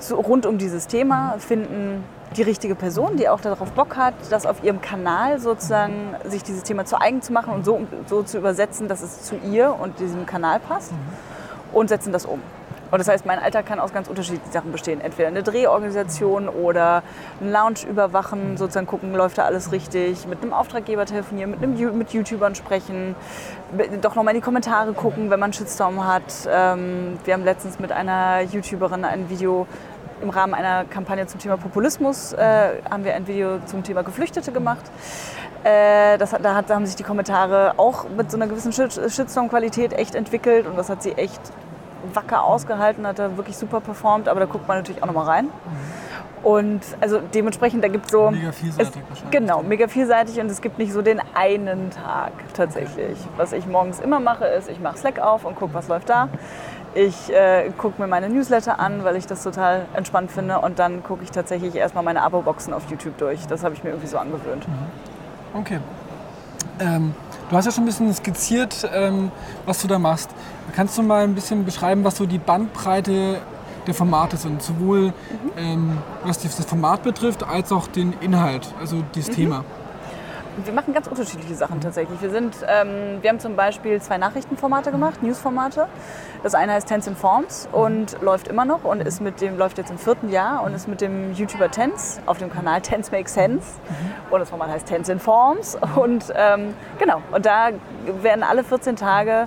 zu, 0.00 0.16
rund 0.16 0.46
um 0.46 0.58
dieses 0.58 0.86
Thema, 0.86 1.36
finden 1.38 2.04
die 2.36 2.42
richtige 2.42 2.74
Person, 2.74 3.16
die 3.16 3.28
auch 3.28 3.40
darauf 3.40 3.72
Bock 3.72 3.96
hat, 3.96 4.14
das 4.30 4.46
auf 4.46 4.62
ihrem 4.62 4.80
Kanal 4.80 5.40
sozusagen 5.40 6.14
sich 6.24 6.42
dieses 6.42 6.62
Thema 6.62 6.84
zu 6.84 7.00
eigen 7.00 7.22
zu 7.22 7.32
machen 7.32 7.52
und 7.52 7.64
so, 7.64 7.86
so 8.06 8.22
zu 8.22 8.38
übersetzen, 8.38 8.88
dass 8.88 9.02
es 9.02 9.22
zu 9.22 9.36
ihr 9.36 9.76
und 9.78 9.98
diesem 9.98 10.26
Kanal 10.26 10.60
passt 10.60 10.92
und 11.72 11.88
setzen 11.88 12.12
das 12.12 12.26
um. 12.26 12.40
Und 12.90 12.98
das 12.98 13.08
heißt, 13.08 13.24
mein 13.26 13.38
Alltag 13.38 13.66
kann 13.66 13.78
aus 13.78 13.92
ganz 13.92 14.08
unterschiedlichen 14.08 14.50
Sachen 14.50 14.72
bestehen. 14.72 15.00
Entweder 15.00 15.28
eine 15.28 15.42
Drehorganisation 15.42 16.48
oder 16.48 17.02
einen 17.40 17.52
Lounge 17.52 17.88
überwachen, 17.88 18.56
sozusagen 18.56 18.86
gucken, 18.86 19.14
läuft 19.14 19.38
da 19.38 19.44
alles 19.44 19.72
richtig, 19.72 20.26
mit 20.26 20.42
einem 20.42 20.52
Auftraggeber 20.52 21.06
telefonieren, 21.06 21.50
mit, 21.52 21.62
einem, 21.62 21.98
mit 21.98 22.12
YouTubern 22.12 22.54
sprechen, 22.54 23.14
doch 24.00 24.14
nochmal 24.14 24.34
in 24.34 24.40
die 24.40 24.44
Kommentare 24.44 24.92
gucken, 24.92 25.30
wenn 25.30 25.40
man 25.40 25.52
Shitstorm 25.52 26.06
hat. 26.06 26.22
Ähm, 26.50 27.18
wir 27.24 27.34
haben 27.34 27.44
letztens 27.44 27.78
mit 27.78 27.92
einer 27.92 28.40
YouTuberin 28.40 29.04
ein 29.04 29.30
Video 29.30 29.66
im 30.22 30.30
Rahmen 30.30 30.52
einer 30.52 30.84
Kampagne 30.84 31.26
zum 31.26 31.40
Thema 31.40 31.56
Populismus, 31.56 32.32
äh, 32.34 32.82
haben 32.90 33.04
wir 33.04 33.14
ein 33.14 33.26
Video 33.26 33.58
zum 33.66 33.82
Thema 33.82 34.02
Geflüchtete 34.02 34.52
gemacht. 34.52 34.84
Äh, 35.64 36.18
das, 36.18 36.30
da, 36.30 36.54
hat, 36.54 36.68
da 36.68 36.74
haben 36.74 36.86
sich 36.86 36.96
die 36.96 37.02
Kommentare 37.02 37.74
auch 37.78 38.06
mit 38.08 38.30
so 38.30 38.36
einer 38.36 38.46
gewissen 38.46 38.72
Shit- 38.72 39.00
Shitstorm-Qualität 39.10 39.92
echt 39.92 40.14
entwickelt 40.14 40.66
und 40.66 40.76
das 40.76 40.90
hat 40.90 41.02
sie 41.02 41.12
echt 41.12 41.40
wacker 42.14 42.44
ausgehalten, 42.44 43.06
hat 43.06 43.18
da 43.18 43.36
wirklich 43.36 43.56
super 43.56 43.80
performt, 43.80 44.28
aber 44.28 44.40
da 44.40 44.46
guckt 44.46 44.66
man 44.68 44.78
natürlich 44.78 45.02
auch 45.02 45.06
nochmal 45.06 45.26
rein. 45.26 45.48
Und 46.42 46.80
also 47.00 47.20
dementsprechend, 47.34 47.84
da 47.84 47.88
gibt 47.88 48.06
es 48.06 48.12
so. 48.12 48.30
Mega 48.30 48.50
vielseitig 48.50 48.88
es, 48.88 49.08
wahrscheinlich. 49.08 49.30
Genau, 49.30 49.62
mega 49.62 49.88
vielseitig 49.88 50.40
und 50.40 50.50
es 50.50 50.60
gibt 50.62 50.78
nicht 50.78 50.92
so 50.92 51.02
den 51.02 51.20
einen 51.34 51.90
Tag 51.90 52.32
tatsächlich. 52.54 53.18
Was 53.36 53.52
ich 53.52 53.66
morgens 53.66 54.00
immer 54.00 54.20
mache, 54.20 54.46
ist, 54.46 54.70
ich 54.70 54.80
mache 54.80 54.96
Slack 54.96 55.18
auf 55.18 55.44
und 55.44 55.56
gucke, 55.56 55.74
was 55.74 55.88
läuft 55.88 56.08
da. 56.08 56.28
Ich 56.94 57.32
äh, 57.32 57.70
gucke 57.76 58.00
mir 58.00 58.08
meine 58.08 58.28
Newsletter 58.28 58.80
an, 58.80 59.04
weil 59.04 59.16
ich 59.16 59.26
das 59.26 59.44
total 59.44 59.86
entspannt 59.94 60.32
finde 60.32 60.58
und 60.58 60.78
dann 60.78 61.04
gucke 61.04 61.22
ich 61.22 61.30
tatsächlich 61.30 61.76
erstmal 61.76 62.02
meine 62.02 62.22
Abo-Boxen 62.22 62.72
auf 62.72 62.90
YouTube 62.90 63.16
durch. 63.18 63.46
Das 63.46 63.62
habe 63.62 63.74
ich 63.74 63.84
mir 63.84 63.90
irgendwie 63.90 64.08
so 64.08 64.18
angewöhnt. 64.18 64.66
Okay. 65.54 65.78
Ähm, 66.80 67.14
du 67.50 67.56
hast 67.56 67.66
ja 67.66 67.72
schon 67.72 67.82
ein 67.82 67.86
bisschen 67.86 68.14
skizziert, 68.14 68.88
ähm, 68.92 69.30
was 69.66 69.82
du 69.82 69.88
da 69.88 69.98
machst. 69.98 70.30
Kannst 70.74 70.96
du 70.96 71.02
mal 71.02 71.24
ein 71.24 71.34
bisschen 71.34 71.64
beschreiben, 71.64 72.04
was 72.04 72.16
so 72.16 72.26
die 72.26 72.38
Bandbreite 72.38 73.38
der 73.86 73.94
Formate 73.94 74.36
sind? 74.36 74.62
Sowohl 74.62 75.12
ähm, 75.56 75.98
was 76.24 76.38
das 76.38 76.64
Format 76.64 77.02
betrifft, 77.02 77.42
als 77.42 77.72
auch 77.72 77.88
den 77.88 78.14
Inhalt, 78.20 78.72
also 78.80 79.02
dieses 79.14 79.34
Thema. 79.34 79.64
Wir 80.64 80.72
machen 80.72 80.92
ganz 80.92 81.06
unterschiedliche 81.06 81.54
Sachen 81.54 81.80
tatsächlich. 81.80 82.20
Wir, 82.20 82.30
sind, 82.30 82.56
ähm, 82.66 83.18
wir 83.20 83.30
haben 83.30 83.40
zum 83.40 83.56
Beispiel 83.56 84.00
zwei 84.02 84.18
Nachrichtenformate 84.18 84.90
gemacht, 84.90 85.22
Newsformate. 85.22 85.86
Das 86.42 86.54
eine 86.54 86.72
heißt 86.72 86.88
Tense 86.88 87.10
Informs 87.10 87.68
und 87.70 88.20
läuft 88.20 88.48
immer 88.48 88.64
noch 88.64 88.84
und 88.84 89.00
ist 89.00 89.20
mit 89.20 89.40
dem, 89.40 89.56
läuft 89.56 89.78
jetzt 89.78 89.90
im 89.90 89.98
vierten 89.98 90.28
Jahr 90.28 90.62
und 90.62 90.74
ist 90.74 90.88
mit 90.88 91.00
dem 91.00 91.32
YouTuber 91.34 91.70
Tense 91.70 92.20
auf 92.26 92.38
dem 92.38 92.50
Kanal 92.50 92.80
Tense 92.80 93.10
Makes 93.12 93.34
Sense. 93.34 93.66
Und 94.30 94.40
das 94.40 94.50
Format 94.50 94.70
heißt 94.70 94.86
Tense 94.86 95.12
Informs. 95.12 95.78
Und 95.96 96.32
ähm, 96.34 96.74
genau, 96.98 97.22
und 97.32 97.46
da 97.46 97.70
werden 98.22 98.42
alle 98.42 98.64
14 98.64 98.96
Tage, 98.96 99.46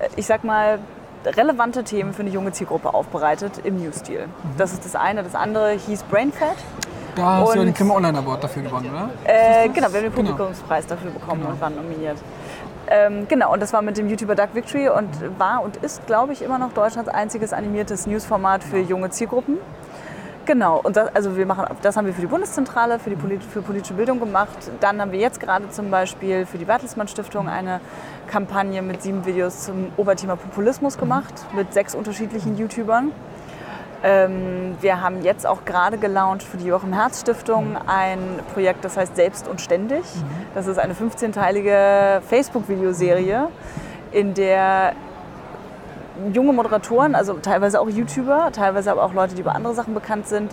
äh, 0.00 0.08
ich 0.16 0.26
sag 0.26 0.44
mal, 0.44 0.78
relevante 1.24 1.84
Themen 1.84 2.12
für 2.12 2.22
eine 2.22 2.30
junge 2.30 2.52
Zielgruppe 2.52 2.92
aufbereitet 2.92 3.60
im 3.64 3.76
News-Stil. 3.82 4.28
Das 4.58 4.72
ist 4.72 4.84
das 4.84 4.94
eine. 4.94 5.22
Das 5.22 5.34
andere 5.34 5.72
hieß 5.72 6.02
Brainfat. 6.04 6.56
Da 7.14 7.22
hast 7.38 7.50
du 7.50 7.54
ja 7.54 7.60
Und- 7.60 7.66
den 7.68 7.74
Kim 7.74 7.90
Online 7.90 8.18
Award 8.18 8.44
dafür 8.44 8.62
gewonnen, 8.62 8.90
oder? 8.90 9.10
Äh, 9.24 9.68
genau, 9.68 9.74
wir 9.76 9.84
haben 9.84 9.92
den 9.92 10.02
Genau. 10.02 10.14
Publikumspreis 10.32 10.86
dafür 10.86 11.10
bekommen 11.10 11.44
und 11.44 11.60
waren 11.60 11.76
nominiert. 11.76 12.18
Ähm, 12.86 13.26
genau, 13.28 13.52
und 13.52 13.60
das 13.62 13.72
war 13.72 13.80
mit 13.82 13.96
dem 13.96 14.08
YouTuber 14.08 14.34
Duck 14.34 14.48
Victory 14.54 14.88
und 14.88 15.08
war 15.38 15.62
und 15.62 15.76
ist, 15.78 16.06
glaube 16.06 16.32
ich, 16.32 16.42
immer 16.42 16.58
noch 16.58 16.72
Deutschlands 16.72 17.08
einziges 17.08 17.52
animiertes 17.52 18.06
Newsformat 18.06 18.62
für 18.62 18.78
junge 18.78 19.10
Zielgruppen. 19.10 19.56
Genau, 20.46 20.78
und 20.84 20.94
das, 20.96 21.08
also 21.16 21.38
wir 21.38 21.46
machen, 21.46 21.64
das 21.80 21.96
haben 21.96 22.04
wir 22.04 22.12
für 22.12 22.20
die 22.20 22.26
Bundeszentrale, 22.26 22.98
für 22.98 23.08
die 23.08 23.16
Polit 23.16 23.42
für 23.42 23.62
politische 23.62 23.94
Bildung 23.94 24.20
gemacht. 24.20 24.50
Dann 24.80 25.00
haben 25.00 25.10
wir 25.12 25.18
jetzt 25.18 25.40
gerade 25.40 25.70
zum 25.70 25.90
Beispiel 25.90 26.44
für 26.44 26.58
die 26.58 26.66
Bertelsmann 26.66 27.08
Stiftung 27.08 27.48
eine 27.48 27.80
Kampagne 28.26 28.82
mit 28.82 29.00
sieben 29.02 29.24
Videos 29.24 29.64
zum 29.64 29.90
Oberthema 29.96 30.36
Populismus 30.36 30.98
gemacht, 30.98 31.32
mit 31.54 31.72
sechs 31.72 31.94
unterschiedlichen 31.94 32.58
YouTubern. 32.58 33.12
Ähm, 34.04 34.76
wir 34.82 35.00
haben 35.00 35.22
jetzt 35.22 35.46
auch 35.46 35.64
gerade 35.64 35.96
gelauncht 35.96 36.42
für 36.42 36.58
die 36.58 36.66
Joachim 36.66 36.92
Herz 36.92 37.22
Stiftung 37.22 37.78
ein 37.86 38.18
Projekt, 38.52 38.84
das 38.84 38.98
heißt 38.98 39.16
Selbst 39.16 39.48
und 39.48 39.62
Ständig. 39.62 40.04
Das 40.54 40.66
ist 40.66 40.78
eine 40.78 40.92
15-teilige 40.92 42.20
Facebook-Videoserie, 42.28 43.48
in 44.12 44.34
der 44.34 44.92
junge 46.34 46.52
Moderatoren, 46.52 47.14
also 47.14 47.32
teilweise 47.34 47.80
auch 47.80 47.88
YouTuber, 47.88 48.50
teilweise 48.52 48.92
aber 48.92 49.04
auch 49.04 49.14
Leute, 49.14 49.34
die 49.34 49.40
über 49.40 49.54
andere 49.54 49.74
Sachen 49.74 49.94
bekannt 49.94 50.28
sind, 50.28 50.52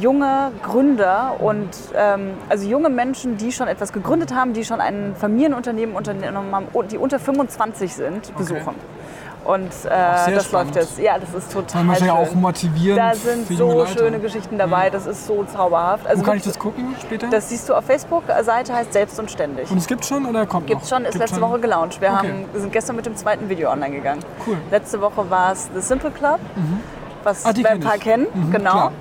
junge 0.00 0.50
Gründer 0.64 1.36
und 1.38 1.70
ähm, 1.94 2.32
also 2.48 2.68
junge 2.68 2.90
Menschen, 2.90 3.36
die 3.36 3.52
schon 3.52 3.68
etwas 3.68 3.92
gegründet 3.92 4.34
haben, 4.34 4.52
die 4.52 4.64
schon 4.64 4.80
ein 4.80 5.14
Familienunternehmen 5.14 5.94
unternommen 5.94 6.54
haben, 6.54 6.66
und 6.72 6.90
die 6.90 6.98
unter 6.98 7.20
25 7.20 7.94
sind, 7.94 8.36
besuchen. 8.36 8.74
Und 9.52 9.66
äh, 9.84 9.88
das 10.34 10.44
spannend. 10.46 10.74
läuft 10.74 10.76
jetzt. 10.76 10.98
Ja, 10.98 11.18
das 11.18 11.32
ist 11.34 11.52
total 11.52 11.80
Kann 11.80 11.88
wahrscheinlich 11.88 12.12
auch 12.12 12.28
schön. 12.28 12.40
motivierend 12.40 12.98
Da 13.00 13.14
sind 13.14 13.48
so 13.48 13.86
schöne 13.86 14.18
Geschichten 14.18 14.58
dabei, 14.58 14.90
das 14.90 15.06
ist 15.06 15.26
so 15.26 15.44
zauberhaft. 15.44 16.06
Also 16.06 16.22
Wo 16.22 16.26
kann 16.26 16.36
ich 16.36 16.42
das 16.44 16.58
gucken 16.58 16.94
später? 17.00 17.28
das 17.28 17.48
siehst 17.48 17.68
du 17.68 17.74
auf 17.74 17.84
Facebook, 17.84 18.24
Seite 18.42 18.74
heißt 18.74 18.92
Selbst 18.92 19.18
und 19.18 19.30
Ständig. 19.30 19.70
Und 19.70 19.78
es 19.78 19.86
gibt 19.86 20.04
schon 20.04 20.26
oder 20.26 20.46
kommt 20.46 20.66
Gibt 20.66 20.86
schon, 20.86 21.02
ist 21.04 21.12
Gibt 21.12 21.22
letzte 21.22 21.40
schon? 21.40 21.48
Woche 21.50 21.60
gelauncht. 21.60 22.00
Wir 22.00 22.08
Okay. 22.10 22.28
haben, 22.28 22.44
sind 22.54 22.72
gestern 22.72 22.96
mit 22.96 23.06
dem 23.06 23.16
zweiten 23.16 23.48
Video 23.48 23.70
online 23.70 23.94
gegangen. 23.94 24.20
Cool. 24.46 24.56
Letzte 24.70 25.00
Woche 25.00 25.28
war 25.30 25.52
es 25.52 25.68
The 25.74 25.80
Simple 25.80 26.10
Club, 26.10 26.38
was 27.24 27.44
Ah, 27.44 27.52
wir 27.54 27.68
ein 27.70 27.80
paar 27.80 27.96
ich. 27.96 28.02
kennen. 28.02 28.26
Mhm, 28.32 28.52
genau. 28.52 28.70
klar. 28.70 28.92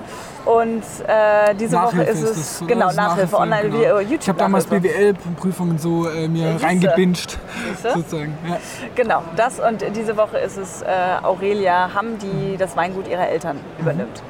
Und 0.49 0.83
äh, 1.05 1.53
diese 1.53 1.75
Nachhilfe 1.75 1.97
Woche 1.97 2.09
ist 2.09 2.23
ist 2.23 2.29
es 2.31 2.59
das, 2.59 2.67
genau 2.67 2.85
Das 2.85 2.93
ist 2.93 2.97
Nachhilfe, 2.97 3.37
online 3.37 3.69
genau. 3.69 3.77
wie 3.77 3.83
YouTube. 3.83 4.21
Ich 4.21 4.29
habe 4.29 4.39
damals 4.39 4.65
Nachhilfe. 4.65 5.13
BWL-Prüfungen 5.13 5.77
so 5.77 6.09
äh, 6.09 6.27
mir 6.27 6.53
siehste. 6.53 6.65
reingebinscht, 6.65 7.37
Siehste? 7.67 7.91
sozusagen. 7.91 8.35
Ja. 8.47 8.57
Genau, 8.95 9.21
das 9.35 9.59
und 9.59 9.85
diese 9.95 10.17
Woche 10.17 10.39
ist 10.39 10.57
es 10.57 10.81
äh, 10.81 10.87
Aurelia 11.21 11.91
Hamm, 11.93 12.17
die 12.17 12.57
das 12.57 12.75
Weingut 12.75 13.07
ihrer 13.07 13.29
Eltern 13.29 13.59
übernimmt. 13.79 14.23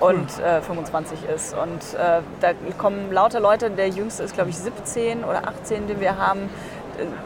Und 0.00 0.38
äh, 0.38 0.62
25 0.62 1.18
ist. 1.34 1.54
Und 1.54 1.98
äh, 1.98 2.20
da 2.40 2.52
kommen 2.78 3.12
lauter 3.12 3.40
Leute. 3.40 3.68
Der 3.68 3.88
jüngste 3.88 4.22
ist, 4.22 4.32
glaube 4.34 4.50
ich, 4.50 4.56
17 4.56 5.24
oder 5.24 5.48
18, 5.48 5.88
den 5.88 6.00
wir 6.00 6.16
haben. 6.16 6.48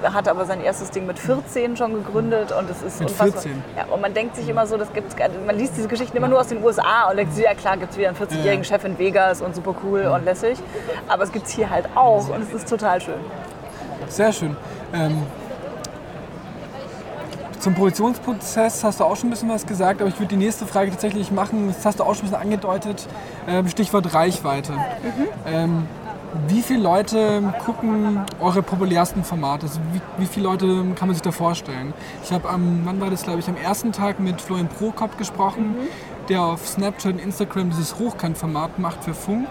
Hat 0.03 0.29
aber 0.29 0.45
sein 0.45 0.61
erstes 0.63 0.91
Ding 0.91 1.07
mit 1.07 1.19
14 1.19 1.77
schon 1.77 1.95
gegründet 1.95 2.53
und 2.53 2.69
es 2.69 2.83
ist 2.83 3.01
Mit 3.01 3.11
unfassbar. 3.11 3.43
14? 3.43 3.65
Ja, 3.77 3.85
und 3.93 4.01
man 4.01 4.13
denkt 4.13 4.37
sich 4.37 4.49
immer 4.49 4.67
so, 4.67 4.77
das 4.77 4.93
gibt's, 4.93 5.15
man 5.47 5.57
liest 5.57 5.77
diese 5.77 5.89
Geschichten 5.89 6.17
immer 6.17 6.29
nur 6.29 6.41
aus 6.41 6.49
den 6.49 6.63
USA 6.63 7.09
und 7.11 7.17
denkt 7.17 7.35
sich, 7.35 7.45
ja 7.45 7.55
klar, 7.55 7.77
gibt 7.77 7.93
es 7.93 7.99
wieder 7.99 8.09
einen 8.09 8.17
40-jährigen 8.17 8.65
Chef 8.65 8.85
in 8.85 8.99
Vegas 8.99 9.41
und 9.41 9.55
super 9.55 9.75
cool 9.85 10.03
und 10.07 10.25
lässig. 10.25 10.59
Aber 11.09 11.23
es 11.25 11.33
gibt 11.33 11.47
es 11.47 11.53
hier 11.53 11.71
halt 11.71 11.87
auch 11.95 12.29
und 12.29 12.43
es 12.43 12.53
ist 12.53 12.69
total 12.69 13.01
schön. 13.01 13.21
Sehr 14.09 14.33
schön. 14.33 14.57
Ähm, 14.93 15.23
zum 17.63 17.75
Produktionsprozess 17.75 18.83
hast 18.83 18.99
du 18.99 19.05
auch 19.05 19.15
schon 19.15 19.29
ein 19.29 19.31
bisschen 19.31 19.49
was 19.49 19.65
gesagt, 19.65 20.01
aber 20.01 20.11
ich 20.11 20.19
würde 20.19 20.35
die 20.35 20.37
nächste 20.37 20.67
Frage 20.67 20.91
tatsächlich 20.91 21.31
machen. 21.31 21.69
Das 21.69 21.87
hast 21.87 22.01
du 22.01 22.03
auch 22.03 22.15
schon 22.15 22.25
ein 22.25 22.31
bisschen 22.31 22.43
angedeutet. 22.43 23.07
Ähm, 23.47 23.69
Stichwort 23.69 24.13
Reichweite. 24.13 24.75
Ähm, 25.47 25.87
wie 26.49 26.63
viele 26.63 26.83
Leute 26.83 27.53
gucken 27.65 28.21
eure 28.41 28.63
populärsten 28.63 29.23
Formate? 29.25 29.67
Also 29.67 29.81
wie, 29.93 30.23
wie 30.23 30.27
viele 30.27 30.47
Leute 30.47 30.67
kann 30.95 31.09
man 31.09 31.15
sich 31.15 31.23
da 31.23 31.33
vorstellen? 31.33 31.93
Ich 32.25 32.33
habe 32.33 32.49
am, 32.49 32.83
wann 32.85 33.01
war 33.01 33.11
das, 33.11 33.23
glaube 33.23 33.41
ich, 33.41 33.49
am 33.49 33.57
ersten 33.57 33.93
Tag 33.93 34.19
mit 34.19 34.41
Florian 34.41 34.69
Prokop 34.69 35.19
gesprochen, 35.19 35.75
der 36.29 36.43
auf 36.43 36.67
Snapchat 36.67 37.15
und 37.15 37.19
Instagram 37.21 37.71
dieses 37.71 37.99
Hochkantformat 37.99 38.79
macht 38.79 39.05
für 39.05 39.15
Funk 39.15 39.49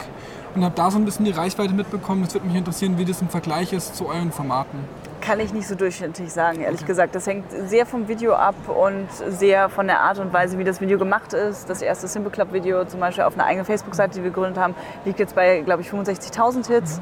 und 0.55 0.63
habe 0.63 0.75
da 0.75 0.89
so 0.89 0.97
ein 0.97 1.05
bisschen 1.05 1.25
die 1.25 1.31
Reichweite 1.31 1.73
mitbekommen. 1.73 2.23
Es 2.23 2.33
würde 2.33 2.47
mich 2.47 2.55
interessieren, 2.55 2.97
wie 2.97 3.05
das 3.05 3.21
im 3.21 3.29
Vergleich 3.29 3.73
ist 3.73 3.95
zu 3.95 4.07
euren 4.07 4.31
Formaten. 4.31 4.79
Kann 5.21 5.39
ich 5.39 5.53
nicht 5.53 5.67
so 5.67 5.75
durchschnittlich 5.75 6.33
sagen, 6.33 6.61
ehrlich 6.61 6.85
gesagt. 6.85 7.13
Das 7.13 7.27
hängt 7.27 7.45
sehr 7.51 7.85
vom 7.85 8.07
Video 8.07 8.33
ab 8.33 8.55
und 8.67 9.07
sehr 9.29 9.69
von 9.69 9.85
der 9.85 9.99
Art 9.99 10.17
und 10.17 10.33
Weise, 10.33 10.57
wie 10.57 10.63
das 10.63 10.81
Video 10.81 10.97
gemacht 10.97 11.33
ist. 11.33 11.69
Das 11.69 11.83
erste 11.83 12.07
Simple 12.07 12.31
Club 12.31 12.53
Video 12.53 12.85
zum 12.85 12.99
Beispiel 12.99 13.23
auf 13.23 13.35
einer 13.35 13.45
eigenen 13.45 13.65
Facebook-Seite, 13.65 14.15
die 14.15 14.23
wir 14.23 14.31
gegründet 14.31 14.57
haben, 14.57 14.73
liegt 15.05 15.19
jetzt 15.19 15.35
bei, 15.35 15.61
glaube 15.61 15.83
ich, 15.83 15.89
65.000 15.89 16.67
Hits. 16.67 17.01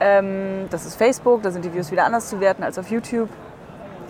Ähm, 0.00 0.66
das 0.70 0.86
ist 0.86 0.96
Facebook, 0.96 1.42
da 1.42 1.52
sind 1.52 1.64
die 1.64 1.72
Views 1.72 1.92
wieder 1.92 2.04
anders 2.04 2.28
zu 2.28 2.40
werten 2.40 2.64
als 2.64 2.78
auf 2.78 2.90
YouTube. 2.90 3.28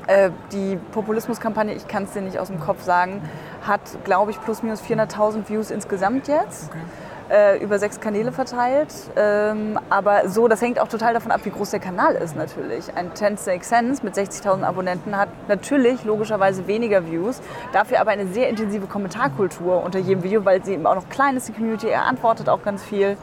Äh, 0.06 0.30
die 0.50 0.78
Populismuskampagne, 0.92 1.74
ich 1.74 1.86
kann 1.86 2.04
es 2.04 2.12
dir 2.12 2.22
nicht 2.22 2.38
aus 2.38 2.48
dem 2.48 2.58
Kopf 2.58 2.82
sagen, 2.82 3.22
hat, 3.66 3.80
glaube 4.04 4.30
ich, 4.30 4.40
plus 4.40 4.62
minus 4.62 4.82
400.000 4.82 5.48
Views 5.48 5.70
insgesamt 5.70 6.26
jetzt. 6.26 6.70
Äh, 7.32 7.56
über 7.64 7.78
sechs 7.78 7.98
Kanäle 7.98 8.30
verteilt. 8.30 8.92
Ähm, 9.16 9.78
aber 9.88 10.28
so, 10.28 10.48
das 10.48 10.60
hängt 10.60 10.78
auch 10.78 10.88
total 10.88 11.14
davon 11.14 11.32
ab, 11.32 11.40
wie 11.44 11.50
groß 11.50 11.70
der 11.70 11.80
Kanal 11.80 12.14
ist 12.14 12.36
natürlich. 12.36 12.94
Ein 12.94 13.14
10 13.14 13.38
Snake 13.38 13.64
Sense 13.64 14.04
mit 14.04 14.14
60.000 14.14 14.62
Abonnenten 14.62 15.16
hat 15.16 15.30
natürlich 15.48 16.04
logischerweise 16.04 16.66
weniger 16.66 17.06
Views, 17.10 17.40
dafür 17.72 18.02
aber 18.02 18.10
eine 18.10 18.26
sehr 18.26 18.50
intensive 18.50 18.86
Kommentarkultur 18.86 19.82
unter 19.82 19.98
jedem 19.98 20.22
Video, 20.22 20.44
weil 20.44 20.62
sie 20.62 20.74
eben 20.74 20.86
auch 20.86 20.94
noch 20.94 21.08
klein 21.08 21.38
ist, 21.38 21.48
die 21.48 21.54
Community, 21.54 21.88
er 21.88 22.04
antwortet 22.04 22.50
auch 22.50 22.62
ganz 22.62 22.82
viel. 22.82 23.16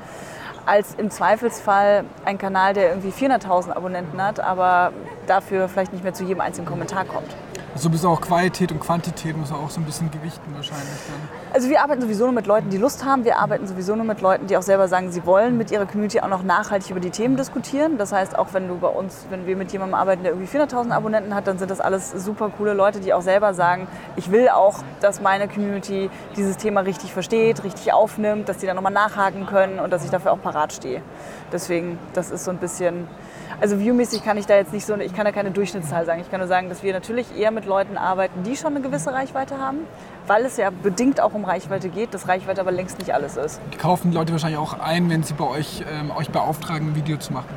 Als 0.65 0.95
im 0.95 1.11
Zweifelsfall 1.11 2.03
ein 2.25 2.39
Kanal, 2.39 2.73
der 2.73 2.89
irgendwie 2.89 3.11
400.000 3.11 3.73
Abonnenten 3.75 4.19
hat, 4.23 4.39
aber 4.39 4.91
dafür 5.27 5.69
vielleicht 5.69 5.93
nicht 5.93 6.03
mehr 6.03 6.15
zu 6.15 6.23
jedem 6.23 6.41
einzelnen 6.41 6.67
Kommentar 6.67 7.05
kommt. 7.05 7.29
Also 7.75 7.89
bis 7.89 8.03
auch 8.03 8.19
Qualität 8.19 8.71
und 8.71 8.79
Quantität 8.79 9.37
muss 9.37 9.51
auch 9.51 9.69
so 9.69 9.79
ein 9.79 9.85
bisschen 9.85 10.09
gewichten 10.09 10.53
wahrscheinlich 10.55 10.87
dann. 11.07 11.48
Also 11.51 11.67
wir 11.67 11.81
arbeiten 11.81 11.99
sowieso 11.99 12.25
nur 12.25 12.33
mit 12.33 12.45
Leuten, 12.45 12.69
die 12.69 12.77
Lust 12.77 13.03
haben. 13.03 13.23
Wir 13.23 13.39
arbeiten 13.39 13.65
sowieso 13.65 13.95
nur 13.95 14.05
mit 14.05 14.21
Leuten, 14.21 14.45
die 14.45 14.55
auch 14.55 14.61
selber 14.61 14.87
sagen, 14.87 15.11
sie 15.11 15.25
wollen 15.25 15.57
mit 15.57 15.71
ihrer 15.71 15.87
Community 15.87 16.19
auch 16.19 16.27
noch 16.27 16.43
nachhaltig 16.43 16.91
über 16.91 16.99
die 16.99 17.09
Themen 17.09 17.37
diskutieren. 17.37 17.97
Das 17.97 18.11
heißt, 18.11 18.37
auch 18.37 18.53
wenn 18.53 18.67
du 18.67 18.77
bei 18.77 18.87
uns, 18.87 19.25
wenn 19.31 19.47
wir 19.47 19.55
mit 19.55 19.71
jemandem 19.71 19.95
arbeiten, 19.95 20.21
der 20.21 20.33
irgendwie 20.33 20.57
400.000 20.57 20.91
Abonnenten 20.91 21.33
hat, 21.33 21.47
dann 21.47 21.57
sind 21.57 21.71
das 21.71 21.81
alles 21.81 22.11
super 22.11 22.51
coole 22.55 22.73
Leute, 22.73 22.99
die 22.99 23.15
auch 23.15 23.23
selber 23.23 23.55
sagen, 23.55 23.87
ich 24.15 24.29
will 24.29 24.47
auch, 24.49 24.83
dass 25.01 25.21
meine 25.21 25.47
Community 25.47 26.11
dieses 26.35 26.57
Thema 26.57 26.81
richtig 26.81 27.13
versteht, 27.13 27.63
richtig 27.63 27.93
aufnimmt, 27.93 28.47
dass 28.47 28.59
die 28.59 28.67
dann 28.67 28.75
nochmal 28.75 28.93
nachhaken 28.93 29.47
können 29.47 29.79
und 29.79 29.91
dass 29.91 30.05
ich 30.05 30.11
dafür 30.11 30.33
auch 30.33 30.41
parat 30.41 30.71
stehe. 30.71 31.01
Deswegen, 31.51 31.97
das 32.13 32.29
ist 32.29 32.45
so 32.45 32.51
ein 32.51 32.57
bisschen, 32.57 33.07
also 33.59 33.79
viewmäßig 33.79 34.23
kann 34.23 34.37
ich 34.37 34.45
da 34.45 34.55
jetzt 34.55 34.71
nicht 34.71 34.85
so, 34.85 34.95
ich 34.97 35.15
kann 35.15 35.25
da 35.25 35.31
keine 35.31 35.49
Durchschnittszahl 35.49 36.05
sagen. 36.05 36.21
Ich 36.21 36.29
kann 36.29 36.39
nur 36.39 36.47
sagen, 36.47 36.69
dass 36.69 36.83
wir 36.83 36.93
natürlich 36.93 37.35
eher 37.35 37.49
mit 37.49 37.65
Leuten 37.65 37.97
arbeiten, 37.97 38.43
die 38.43 38.55
schon 38.55 38.75
eine 38.75 38.81
gewisse 38.81 39.11
Reichweite 39.11 39.57
haben, 39.57 39.79
weil 40.29 40.45
es 40.45 40.57
ja 40.57 40.69
bedingt 40.69 41.19
auch 41.19 41.33
um 41.33 41.43
Reichweite 41.43 41.89
geht, 41.89 42.13
dass 42.13 42.27
Reichweite 42.27 42.61
aber 42.61 42.71
längst 42.71 42.99
nicht 42.99 43.13
alles 43.13 43.35
ist. 43.35 43.59
Die 43.73 43.77
kaufen 43.77 44.11
die 44.11 44.17
Leute 44.17 44.31
wahrscheinlich 44.31 44.59
auch 44.59 44.79
ein, 44.79 45.09
wenn 45.09 45.23
sie 45.23 45.33
bei 45.33 45.45
euch, 45.45 45.83
ähm, 45.91 46.11
euch 46.11 46.29
beauftragen, 46.29 46.89
ein 46.89 46.95
Video 46.95 47.17
zu 47.17 47.33
machen. 47.33 47.49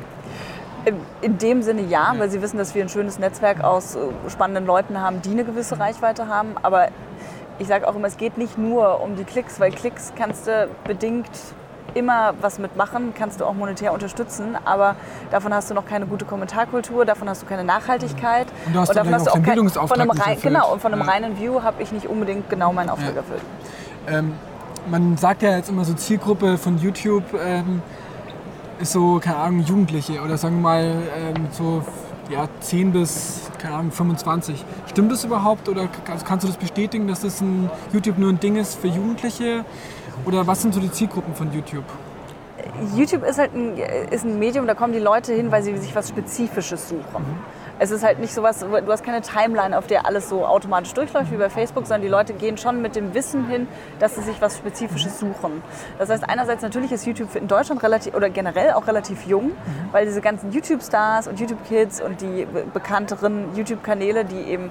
In 1.21 1.37
dem 1.37 1.61
Sinne 1.61 1.83
ja, 1.83 2.13
weil 2.17 2.29
sie 2.29 2.41
wissen, 2.41 2.57
dass 2.57 2.75
wir 2.75 2.83
ein 2.83 2.89
schönes 2.89 3.19
Netzwerk 3.19 3.63
aus 3.63 3.95
äh, 3.95 3.99
spannenden 4.29 4.65
Leuten 4.65 4.99
haben, 4.99 5.21
die 5.21 5.29
eine 5.29 5.45
gewisse 5.45 5.79
Reichweite 5.79 6.27
haben. 6.27 6.55
Aber 6.61 6.89
ich 7.59 7.67
sage 7.67 7.87
auch 7.87 7.95
immer, 7.95 8.07
es 8.07 8.17
geht 8.17 8.37
nicht 8.37 8.57
nur 8.57 9.01
um 9.01 9.15
die 9.15 9.23
Klicks, 9.23 9.59
weil 9.59 9.71
Klicks 9.71 10.11
kannst 10.17 10.47
du 10.47 10.67
bedingt 10.85 11.29
immer 11.95 12.33
was 12.41 12.59
mitmachen, 12.59 13.13
kannst 13.17 13.39
du 13.41 13.45
auch 13.45 13.53
monetär 13.53 13.93
unterstützen, 13.93 14.57
aber 14.65 14.95
davon 15.31 15.53
hast 15.53 15.69
du 15.69 15.73
noch 15.73 15.85
keine 15.85 16.05
gute 16.05 16.25
Kommentarkultur, 16.25 17.05
davon 17.05 17.29
hast 17.29 17.41
du 17.41 17.45
keine 17.45 17.63
Nachhaltigkeit 17.63 18.47
Und 18.65 18.73
du 18.75 18.79
hast 18.79 18.89
dann 18.89 18.95
davon 18.97 19.09
vielleicht 19.13 19.29
auch 19.29 19.33
den 19.33 19.43
kein- 19.43 19.53
Bildungsauftrag 19.53 19.97
von 19.99 20.09
einem 20.11 20.21
rein. 20.21 20.37
Genau, 20.41 20.73
und 20.73 20.81
von 20.81 20.93
einem 20.93 21.03
Ja. 21.05 21.11
reinen 21.11 21.39
View 21.39 21.61
habe 21.63 21.81
ich 21.83 21.91
nicht 21.91 22.07
unbedingt 22.07 22.49
genau 22.49 22.73
meinen 22.73 22.89
Auftrag 22.89 23.11
Ja. 23.11 23.17
erfüllt. 23.17 23.41
Ähm, 24.07 24.33
man 24.89 25.15
sagt 25.17 25.41
ja 25.43 25.55
jetzt 25.55 25.69
immer 25.69 25.85
so 25.85 25.93
Zielgruppe 25.93 26.57
von 26.57 26.77
YouTube 26.77 27.23
ähm, 27.41 27.81
ist 28.79 28.91
so, 28.91 29.19
keine 29.23 29.37
Ahnung, 29.37 29.59
Jugendliche 29.61 30.21
oder 30.21 30.37
sagen 30.37 30.55
wir 30.57 30.61
mal 30.61 30.83
ähm, 30.83 31.47
so 31.51 31.83
ja, 32.29 32.47
10 32.59 32.91
bis, 32.91 33.49
keine 33.63 33.77
Ahnung, 33.77 33.91
25. 33.91 34.63
Stimmt 34.87 35.11
das 35.11 35.23
überhaupt 35.23 35.69
oder 35.69 35.87
also 36.11 36.25
kannst 36.25 36.43
du 36.43 36.49
das 36.49 36.57
bestätigen, 36.57 37.07
dass 37.07 37.21
das 37.21 37.39
ein 37.41 37.69
YouTube 37.93 38.17
nur 38.17 38.29
ein 38.29 38.39
Ding 38.39 38.57
ist 38.57 38.75
für 38.75 38.87
Jugendliche? 38.87 39.63
Oder 40.25 40.45
was 40.45 40.61
sind 40.61 40.73
so 40.73 40.81
die 40.81 40.91
Zielgruppen 40.91 41.33
von 41.33 41.51
YouTube? 41.53 41.85
YouTube 42.95 43.23
ist 43.23 43.39
halt 43.39 43.53
ein, 43.55 43.77
ist 44.11 44.25
ein 44.25 44.37
Medium, 44.37 44.67
da 44.67 44.73
kommen 44.73 44.93
die 44.93 44.99
Leute 44.99 45.33
hin, 45.33 45.49
weil 45.51 45.63
sie 45.63 45.75
sich 45.77 45.95
was 45.95 46.09
Spezifisches 46.09 46.89
suchen. 46.89 47.25
Es 47.79 47.89
ist 47.91 48.03
halt 48.03 48.19
nicht 48.19 48.33
sowas, 48.33 48.59
du 48.59 48.91
hast 48.91 49.03
keine 49.03 49.21
Timeline, 49.21 49.77
auf 49.77 49.87
der 49.87 50.05
alles 50.05 50.29
so 50.29 50.45
automatisch 50.45 50.93
durchläuft 50.93 51.31
wie 51.31 51.37
bei 51.37 51.49
Facebook, 51.49 51.85
sondern 51.87 52.03
die 52.03 52.07
Leute 52.07 52.33
gehen 52.33 52.57
schon 52.57 52.81
mit 52.81 52.95
dem 52.95 53.13
Wissen 53.13 53.47
hin, 53.47 53.67
dass 53.99 54.15
sie 54.15 54.21
sich 54.21 54.39
was 54.41 54.57
Spezifisches 54.57 55.19
suchen. 55.19 55.63
Das 55.97 56.09
heißt, 56.09 56.23
einerseits 56.29 56.61
natürlich 56.61 56.91
ist 56.91 57.05
YouTube 57.05 57.35
in 57.35 57.47
Deutschland 57.47 57.81
relativ 57.81 58.13
oder 58.13 58.29
generell 58.29 58.73
auch 58.73 58.87
relativ 58.87 59.25
jung, 59.25 59.51
weil 59.91 60.05
diese 60.05 60.21
ganzen 60.21 60.51
YouTube-Stars 60.51 61.27
und 61.27 61.39
YouTube-Kids 61.39 61.99
und 62.01 62.21
die 62.21 62.45
be- 62.45 62.63
bekannteren 62.71 63.55
YouTube-Kanäle, 63.55 64.23
die 64.23 64.41
eben 64.43 64.69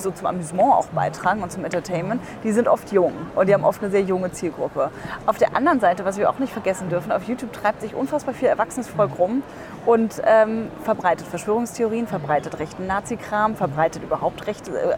so 0.00 0.10
zum 0.10 0.26
Amüsement 0.26 0.72
auch 0.72 0.86
beitragen 0.88 1.42
und 1.42 1.52
zum 1.52 1.64
Entertainment, 1.64 2.20
die 2.44 2.52
sind 2.52 2.68
oft 2.68 2.92
jung 2.92 3.12
und 3.34 3.48
die 3.48 3.54
haben 3.54 3.64
oft 3.64 3.82
eine 3.82 3.90
sehr 3.90 4.02
junge 4.02 4.32
Zielgruppe. 4.32 4.90
Auf 5.26 5.38
der 5.38 5.56
anderen 5.56 5.80
Seite, 5.80 6.04
was 6.04 6.18
wir 6.18 6.30
auch 6.30 6.38
nicht 6.38 6.52
vergessen 6.52 6.88
dürfen, 6.88 7.12
auf 7.12 7.24
YouTube 7.24 7.52
treibt 7.52 7.80
sich 7.80 7.94
unfassbar 7.94 8.34
viel 8.34 8.48
erwachsenes 8.48 8.88
Volk 8.88 9.18
rum 9.18 9.42
und 9.84 10.22
ähm, 10.24 10.68
verbreitet 10.82 11.26
Verschwörungstheorien, 11.26 12.06
verbreitet 12.06 12.58
rechten 12.58 12.86
Nazi-Kram, 12.86 13.56
verbreitet 13.56 14.02
überhaupt 14.02 14.46
rechte, 14.46 14.78
äh, 14.78 14.96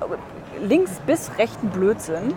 links 0.60 0.92
bis 1.06 1.30
rechten 1.38 1.68
Blödsinn. 1.68 2.34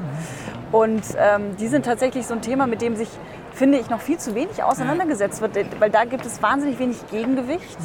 Und 0.71 1.03
ähm, 1.17 1.57
die 1.57 1.67
sind 1.67 1.85
tatsächlich 1.85 2.25
so 2.27 2.33
ein 2.33 2.41
Thema, 2.41 2.65
mit 2.65 2.81
dem 2.81 2.95
sich 2.95 3.09
finde 3.53 3.77
ich, 3.79 3.89
noch 3.89 4.01
viel 4.01 4.17
zu 4.17 4.35
wenig 4.35 4.63
auseinandergesetzt 4.63 5.41
wird, 5.41 5.57
weil 5.79 5.89
da 5.89 6.05
gibt 6.05 6.25
es 6.25 6.41
wahnsinnig 6.41 6.79
wenig 6.79 6.97
Gegengewicht. 7.09 7.77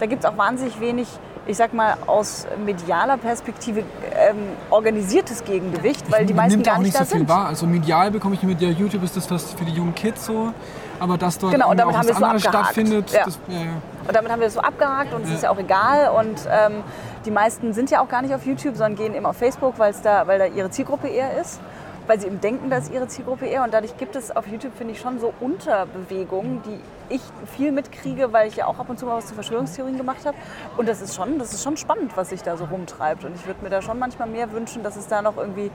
Da 0.00 0.06
gibt 0.06 0.24
es 0.24 0.30
auch 0.30 0.36
wahnsinnig 0.36 0.80
wenig, 0.80 1.08
ich 1.46 1.56
sag 1.56 1.74
mal, 1.74 1.96
aus 2.06 2.46
medialer 2.64 3.16
Perspektive 3.16 3.80
ähm, 3.80 4.36
organisiertes 4.70 5.42
Gegengewicht, 5.44 6.10
weil 6.10 6.24
die 6.26 6.34
meisten 6.34 6.52
nimmt 6.58 6.66
gar 6.66 6.74
auch 6.74 6.78
nicht 6.78 6.86
nicht 6.88 7.00
da 7.00 7.04
so 7.04 7.10
viel 7.10 7.18
sind. 7.20 7.28
wahr. 7.28 7.46
Also 7.46 7.66
medial 7.66 8.10
bekomme 8.10 8.34
ich 8.34 8.42
mit, 8.42 8.60
ja, 8.60 8.68
YouTube 8.70 9.02
ist 9.02 9.16
das 9.16 9.30
was 9.30 9.52
für 9.52 9.64
die 9.64 9.72
jungen 9.72 9.94
Kids 9.94 10.26
so, 10.26 10.52
aber 11.00 11.18
dass 11.18 11.38
dort 11.38 11.52
Genau, 11.52 11.70
und 11.70 11.78
damit 11.78 11.94
auch 11.94 11.98
haben 11.98 12.06
wir 12.08 12.14
so 12.14 12.24
abgehakt. 12.24 12.48
stattfindet, 12.48 13.10
Ja. 13.10 13.24
das, 13.24 13.38
ja, 13.48 13.54
ja. 13.58 13.62
Und 14.06 14.14
damit 14.16 14.30
haben 14.30 14.40
wir 14.40 14.46
das 14.46 14.54
so 14.54 14.60
abgehakt 14.60 15.12
und 15.14 15.24
es 15.24 15.30
ist 15.30 15.42
ja 15.42 15.50
auch 15.50 15.58
egal. 15.58 16.10
Und 16.10 16.40
ähm, 16.50 16.82
die 17.24 17.30
meisten 17.30 17.72
sind 17.72 17.90
ja 17.90 18.00
auch 18.02 18.08
gar 18.08 18.22
nicht 18.22 18.34
auf 18.34 18.44
YouTube, 18.46 18.76
sondern 18.76 18.96
gehen 18.96 19.14
eben 19.14 19.26
auf 19.26 19.36
Facebook, 19.36 19.78
weil's 19.78 20.00
da, 20.02 20.26
weil 20.26 20.38
da 20.38 20.46
ihre 20.46 20.70
Zielgruppe 20.70 21.08
eher 21.08 21.40
ist. 21.40 21.60
Weil 22.06 22.20
sie 22.20 22.26
eben 22.26 22.40
denken, 22.40 22.68
da 22.68 22.78
ist 22.78 22.92
ihre 22.92 23.06
Zielgruppe 23.06 23.46
eher. 23.46 23.62
Und 23.62 23.72
dadurch 23.72 23.96
gibt 23.96 24.16
es 24.16 24.34
auf 24.34 24.46
YouTube, 24.46 24.72
finde 24.76 24.94
ich, 24.94 25.00
schon 25.00 25.20
so 25.20 25.32
Unterbewegungen, 25.40 26.62
die 26.62 26.80
ich 27.14 27.20
viel 27.56 27.72
mitkriege, 27.72 28.32
weil 28.32 28.48
ich 28.48 28.56
ja 28.56 28.66
auch 28.66 28.78
ab 28.78 28.88
und 28.88 28.98
zu 28.98 29.06
mal 29.06 29.16
was 29.16 29.26
zu 29.26 29.34
Verschwörungstheorien 29.34 29.96
gemacht 29.96 30.26
habe. 30.26 30.36
Und 30.76 30.88
das 30.88 31.00
ist 31.00 31.14
schon, 31.14 31.38
das 31.38 31.52
ist 31.52 31.62
schon 31.62 31.76
spannend, 31.76 32.16
was 32.16 32.30
sich 32.30 32.42
da 32.42 32.56
so 32.56 32.64
rumtreibt. 32.64 33.24
Und 33.24 33.36
ich 33.36 33.46
würde 33.46 33.62
mir 33.62 33.70
da 33.70 33.82
schon 33.82 33.98
manchmal 33.98 34.28
mehr 34.28 34.50
wünschen, 34.52 34.82
dass 34.82 34.96
es 34.96 35.06
da 35.06 35.22
noch 35.22 35.36
irgendwie 35.36 35.70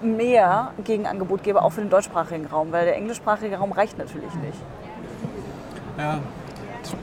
mehr 0.00 0.72
Gegenangebot 0.84 1.42
gäbe, 1.42 1.62
auch 1.62 1.72
für 1.72 1.80
den 1.80 1.90
deutschsprachigen 1.90 2.46
Raum. 2.46 2.70
Weil 2.70 2.84
der 2.84 2.96
englischsprachige 2.96 3.56
Raum 3.56 3.72
reicht 3.72 3.98
natürlich 3.98 4.34
nicht. 4.34 4.58
Ja. 5.98 6.20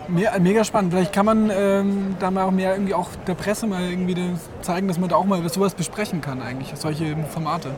Me- 0.07 0.29
Mega 0.39 0.63
spannend. 0.63 0.93
Vielleicht 0.93 1.13
kann 1.13 1.25
man 1.25 1.51
ähm, 1.53 2.15
da 2.19 2.31
mal 2.31 2.43
auch 2.45 2.51
mehr 2.51 2.73
irgendwie 2.73 2.93
auch 2.93 3.09
der 3.27 3.35
Presse 3.35 3.67
mal 3.67 3.81
irgendwie 3.89 4.15
zeigen, 4.61 4.87
dass 4.87 4.99
man 4.99 5.09
da 5.09 5.15
auch 5.15 5.25
mal 5.25 5.47
sowas 5.49 5.73
besprechen 5.73 6.21
kann 6.21 6.41
eigentlich, 6.41 6.73
solche 6.75 7.15
Formate. 7.31 7.71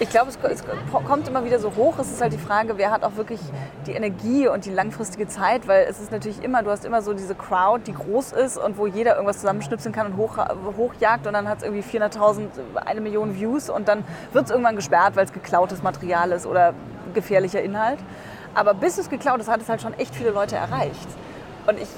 Ich 0.00 0.10
glaube, 0.10 0.28
es, 0.30 0.38
es 0.50 0.62
kommt 1.06 1.26
immer 1.26 1.44
wieder 1.44 1.58
so 1.58 1.72
hoch. 1.74 1.98
Es 1.98 2.08
ist 2.12 2.20
halt 2.20 2.32
die 2.32 2.38
Frage, 2.38 2.74
wer 2.76 2.92
hat 2.92 3.02
auch 3.02 3.16
wirklich 3.16 3.40
die 3.86 3.92
Energie 3.92 4.46
und 4.46 4.64
die 4.64 4.70
langfristige 4.70 5.26
Zeit, 5.26 5.66
weil 5.66 5.86
es 5.90 5.98
ist 5.98 6.12
natürlich 6.12 6.40
immer, 6.44 6.62
du 6.62 6.70
hast 6.70 6.84
immer 6.84 7.02
so 7.02 7.12
diese 7.14 7.34
Crowd, 7.34 7.82
die 7.84 7.94
groß 7.94 8.30
ist 8.32 8.58
und 8.58 8.78
wo 8.78 8.86
jeder 8.86 9.14
irgendwas 9.14 9.38
zusammenschnipseln 9.40 9.92
kann 9.92 10.06
und 10.06 10.16
hoch, 10.16 10.38
hochjagt 10.76 11.26
und 11.26 11.32
dann 11.32 11.48
hat 11.48 11.58
es 11.58 11.64
irgendwie 11.64 11.82
400.000, 11.98 12.42
eine 12.84 13.00
Million 13.00 13.34
Views 13.34 13.70
und 13.70 13.88
dann 13.88 14.04
wird 14.32 14.44
es 14.44 14.50
irgendwann 14.52 14.76
gesperrt, 14.76 15.16
weil 15.16 15.24
es 15.24 15.32
geklautes 15.32 15.82
Material 15.82 16.30
ist 16.30 16.46
oder 16.46 16.74
gefährlicher 17.12 17.60
Inhalt. 17.62 17.98
Aber 18.54 18.74
bis 18.74 18.98
es 18.98 19.10
geklaut 19.10 19.40
ist, 19.40 19.48
hat 19.48 19.60
es 19.60 19.68
halt 19.68 19.82
schon 19.82 19.94
echt 19.94 20.14
viele 20.14 20.30
Leute 20.30 20.54
erreicht. 20.54 21.08
Und 21.68 21.78
ich, 21.78 21.88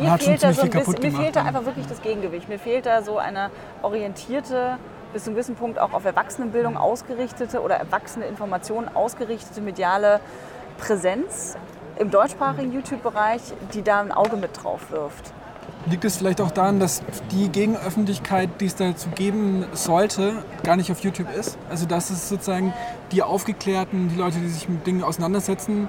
mir 0.00 0.16
fehlt 0.16 0.42
da 0.42 0.54
so 0.54 0.62
ein 0.62 0.70
bisschen, 0.70 0.94
mir 1.02 1.12
fehlt 1.12 1.36
da 1.36 1.40
ja. 1.40 1.46
einfach 1.46 1.66
wirklich 1.66 1.86
das 1.86 2.00
Gegengewicht. 2.00 2.48
Mir 2.48 2.58
fehlt 2.58 2.86
da 2.86 3.02
so 3.02 3.18
eine 3.18 3.50
orientierte, 3.82 4.78
bis 5.12 5.24
zu 5.24 5.30
einem 5.30 5.36
gewissen 5.36 5.54
Punkt 5.54 5.78
auch 5.78 5.92
auf 5.92 6.06
Erwachsenenbildung 6.06 6.78
ausgerichtete 6.78 7.60
oder 7.60 7.76
erwachsene 7.76 8.24
Informationen 8.24 8.88
ausgerichtete 8.88 9.60
mediale 9.60 10.20
Präsenz 10.78 11.58
im 11.98 12.10
deutschsprachigen 12.10 12.72
YouTube-Bereich, 12.72 13.42
die 13.74 13.82
da 13.82 14.00
ein 14.00 14.12
Auge 14.12 14.36
mit 14.36 14.62
drauf 14.62 14.90
wirft. 14.90 15.34
Liegt 15.90 16.04
es 16.06 16.16
vielleicht 16.16 16.40
auch 16.40 16.50
daran, 16.50 16.80
dass 16.80 17.02
die 17.32 17.50
Gegenöffentlichkeit, 17.50 18.48
die 18.60 18.66
es 18.66 18.76
dazu 18.76 19.10
geben 19.10 19.66
sollte, 19.72 20.42
gar 20.62 20.76
nicht 20.76 20.90
auf 20.90 21.00
YouTube 21.00 21.28
ist? 21.36 21.58
Also 21.68 21.84
dass 21.86 22.08
es 22.08 22.30
sozusagen 22.30 22.72
die 23.10 23.22
Aufgeklärten, 23.22 24.08
die 24.08 24.16
Leute, 24.16 24.38
die 24.38 24.48
sich 24.48 24.68
mit 24.68 24.86
Dingen 24.86 25.02
auseinandersetzen 25.04 25.88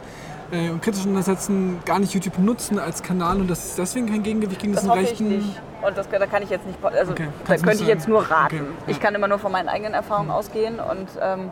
äh, 0.53 0.69
und 0.69 0.81
kritisch 0.81 1.01
auseinandersetzen, 1.01 1.79
gar 1.85 1.99
nicht 1.99 2.13
YouTube 2.13 2.37
nutzen 2.39 2.79
als 2.79 3.03
Kanal 3.03 3.37
und 3.37 3.49
dass 3.49 3.65
es 3.65 3.75
deswegen 3.75 4.07
kein 4.07 4.23
Gegengewicht 4.23 4.61
gegen 4.61 4.73
Das 4.73 4.83
diesen 4.83 4.97
ich 4.99 5.09
rechten... 5.09 5.29
nicht. 5.29 5.61
Und 5.85 5.97
das, 5.97 6.07
da 6.07 6.25
kann 6.27 6.41
ich 6.43 6.49
jetzt 6.49 6.65
nicht, 6.65 6.79
also 6.83 7.11
Okay, 7.11 7.27
da 7.45 7.57
könnte 7.57 7.83
ich 7.83 7.87
jetzt 7.87 8.07
nur 8.07 8.21
raten. 8.29 8.55
Okay, 8.55 8.65
Ich 8.87 8.97
ja. 8.97 9.03
kann 9.03 9.15
immer 9.15 9.27
nur 9.27 9.39
von 9.39 9.51
meinen 9.51 9.67
eigenen 9.67 9.93
Erfahrungen 9.93 10.31
ausgehen 10.31 10.79
und 10.79 11.09
ähm, 11.21 11.51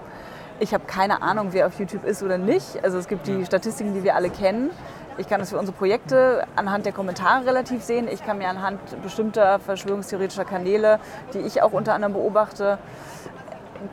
ich 0.61 0.73
habe 0.73 0.85
keine 0.85 1.21
Ahnung, 1.21 1.49
wer 1.51 1.67
auf 1.67 1.77
YouTube 1.79 2.05
ist 2.05 2.23
oder 2.23 2.37
nicht. 2.37 2.83
Also 2.83 2.97
es 2.97 3.07
gibt 3.07 3.27
die 3.27 3.45
Statistiken, 3.45 3.93
die 3.93 4.03
wir 4.03 4.15
alle 4.15 4.29
kennen. 4.29 4.69
Ich 5.17 5.27
kann 5.27 5.39
das 5.39 5.49
für 5.49 5.57
unsere 5.57 5.75
Projekte 5.75 6.45
anhand 6.55 6.85
der 6.85 6.93
Kommentare 6.93 7.45
relativ 7.45 7.83
sehen. 7.83 8.07
Ich 8.09 8.23
kann 8.25 8.37
mir 8.37 8.47
anhand 8.47 8.79
bestimmter 9.03 9.59
verschwörungstheoretischer 9.59 10.45
Kanäle, 10.45 10.99
die 11.33 11.39
ich 11.39 11.61
auch 11.61 11.73
unter 11.73 11.93
anderem 11.93 12.13
beobachte, 12.13 12.77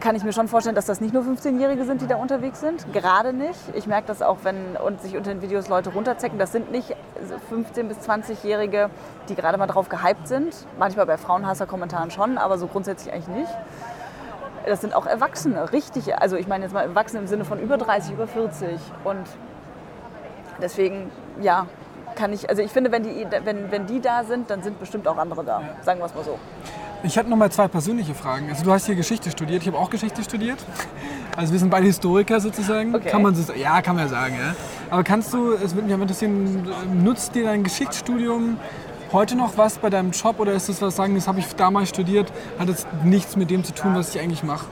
kann 0.01 0.15
ich 0.15 0.25
mir 0.25 0.33
schon 0.33 0.49
vorstellen, 0.49 0.75
dass 0.77 0.87
das 0.87 1.01
nicht 1.01 1.15
nur 1.15 1.23
15-Jährige 1.23 1.85
sind, 1.85 2.01
die 2.01 2.07
da 2.07 2.17
unterwegs 2.17 2.61
sind. 2.61 2.93
Gerade 2.93 3.33
nicht. 3.33 3.59
Ich 3.75 3.87
merke 3.87 4.07
das 4.07 4.23
auch, 4.23 4.39
wenn 4.43 4.77
und 4.77 5.01
sich 5.01 5.17
unter 5.17 5.33
den 5.33 5.43
Videos 5.43 5.69
Leute 5.69 5.91
runterzecken. 5.91 6.39
Das 6.39 6.53
sind 6.53 6.71
nicht 6.71 6.95
15- 7.51 7.85
bis 7.85 7.99
20-Jährige, 7.99 8.91
die 9.29 9.35
gerade 9.35 9.59
mal 9.59 9.67
drauf 9.67 9.89
gehypt 9.89 10.29
sind. 10.29 10.55
Manchmal 10.79 11.07
bei 11.07 11.17
Frauenhasser-Kommentaren 11.17 12.11
schon, 12.11 12.39
aber 12.39 12.59
so 12.59 12.67
grundsätzlich 12.67 13.13
eigentlich 13.13 13.29
nicht. 13.29 13.53
Das 14.67 14.81
sind 14.81 14.95
auch 14.95 15.07
Erwachsene, 15.07 15.73
richtig. 15.73 16.17
Also 16.19 16.37
ich 16.37 16.47
meine 16.47 16.65
jetzt 16.65 16.73
mal 16.73 16.83
Erwachsene 16.83 17.23
im 17.23 17.29
Sinne 17.29 17.45
von 17.45 17.59
über 17.59 17.79
30, 17.79 18.13
über 18.13 18.27
40. 18.27 18.79
Und 19.05 19.27
deswegen, 20.61 21.11
ja, 21.41 21.67
kann 22.15 22.33
ich, 22.33 22.51
also 22.51 22.63
ich 22.63 22.73
finde, 22.73 22.91
wenn 22.93 23.05
die, 23.05 23.27
wenn, 23.45 23.71
wenn 23.71 23.87
die 23.87 24.01
da 24.01 24.25
sind, 24.25 24.51
dann 24.51 24.63
sind 24.63 24.79
bestimmt 24.79 25.07
auch 25.09 25.17
andere 25.17 25.45
da. 25.45 25.63
Sagen 25.83 26.01
wir 26.01 26.07
es 26.07 26.15
mal 26.15 26.25
so. 26.25 26.39
Ich 27.05 27.17
hatte 27.17 27.31
noch 27.31 27.37
mal 27.37 27.51
zwei 27.51 27.69
persönliche 27.69 28.15
Fragen. 28.15 28.49
Also 28.51 28.65
du 28.65 28.73
hast 28.73 28.87
hier 28.87 28.97
Geschichte 28.97 29.31
studiert, 29.31 29.63
ich 29.63 29.69
habe 29.69 29.79
auch 29.79 29.89
Geschichte 29.89 30.23
studiert. 30.25 30.59
Also 31.37 31.53
wir 31.53 31.61
sind 31.61 31.71
beide 31.71 31.87
Historiker 31.87 32.41
sozusagen. 32.41 32.95
Okay. 32.95 33.11
Kann 33.11 33.23
man 33.23 33.35
so, 33.37 33.53
ja, 33.53 33.81
kann 33.83 33.95
man 33.95 34.07
ja 34.07 34.11
sagen. 34.11 34.35
Ja. 34.35 34.57
Aber 34.91 35.05
kannst 35.05 35.33
du, 35.33 35.53
es 35.53 35.75
würde 35.75 35.83
mich 35.83 35.95
aber 35.95 36.03
interessieren, 36.03 36.69
nutzt 37.05 37.35
dir 37.37 37.45
dein 37.45 37.63
Geschichtsstudium 37.63 38.59
heute 39.13 39.37
noch 39.37 39.57
was 39.57 39.79
bei 39.79 39.91
deinem 39.91 40.11
Job 40.11 40.41
oder 40.41 40.53
ist 40.53 40.69
das 40.69 40.83
was 40.83 40.97
sagen, 40.97 41.15
das 41.15 41.29
habe 41.29 41.39
ich 41.39 41.55
damals 41.55 41.89
studiert, 41.91 42.33
hat 42.59 42.69
es 42.69 42.87
nichts 43.05 43.37
mit 43.37 43.51
dem 43.51 43.63
zu 43.63 43.73
tun, 43.73 43.95
was 43.95 44.15
ich 44.15 44.21
eigentlich 44.21 44.43
mache? 44.43 44.67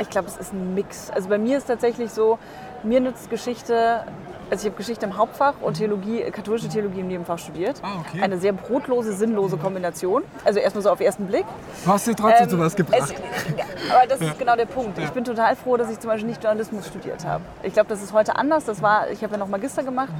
Ich 0.00 0.10
glaube, 0.10 0.28
es 0.28 0.36
ist 0.36 0.52
ein 0.52 0.74
Mix. 0.74 1.10
Also 1.10 1.28
bei 1.28 1.38
mir 1.38 1.58
ist 1.58 1.66
tatsächlich 1.66 2.10
so, 2.10 2.38
mir 2.82 3.00
nützt 3.00 3.30
Geschichte, 3.30 4.04
also 4.50 4.66
ich 4.66 4.72
habe 4.72 4.76
Geschichte 4.76 5.06
im 5.06 5.16
Hauptfach 5.16 5.54
und 5.60 5.74
Theologie, 5.74 6.22
katholische 6.30 6.68
Theologie 6.68 7.00
im 7.00 7.08
Nebenfach 7.08 7.38
studiert. 7.38 7.80
Ah, 7.82 8.00
okay. 8.00 8.20
Eine 8.20 8.38
sehr 8.38 8.52
brotlose, 8.52 9.12
sinnlose 9.12 9.56
Kombination. 9.56 10.24
Also 10.44 10.58
erstmal 10.58 10.82
so 10.82 10.90
auf 10.90 10.98
den 10.98 11.06
ersten 11.06 11.26
Blick. 11.26 11.44
Du 11.84 11.90
hast 11.92 12.06
dir 12.06 12.16
trotzdem 12.16 12.44
Ähm, 12.44 12.50
sowas 12.50 12.74
gebracht. 12.74 13.00
Es, 13.00 13.10
aber 13.90 14.06
das 14.08 14.20
ist 14.20 14.38
genau 14.38 14.56
der 14.56 14.66
Punkt. 14.66 14.98
Ich 14.98 15.10
bin 15.10 15.24
total 15.24 15.54
froh, 15.54 15.76
dass 15.76 15.90
ich 15.90 16.00
zum 16.00 16.10
Beispiel 16.10 16.28
nicht 16.28 16.42
Journalismus 16.42 16.86
studiert 16.88 17.24
habe. 17.24 17.44
Ich 17.62 17.72
glaube, 17.72 17.88
das 17.88 18.02
ist 18.02 18.12
heute 18.12 18.34
anders. 18.36 18.64
Das 18.64 18.82
war, 18.82 19.08
ich 19.10 19.22
habe 19.22 19.34
ja 19.34 19.38
noch 19.38 19.48
Magister 19.48 19.84
gemacht, 19.84 20.12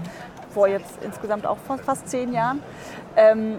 vor 0.55 0.69
jetzt 0.69 0.99
insgesamt 1.03 1.45
auch 1.45 1.59
fast, 1.67 1.85
fast 1.85 2.09
zehn 2.09 2.33
Jahren. 2.33 2.63
Ähm, 3.17 3.59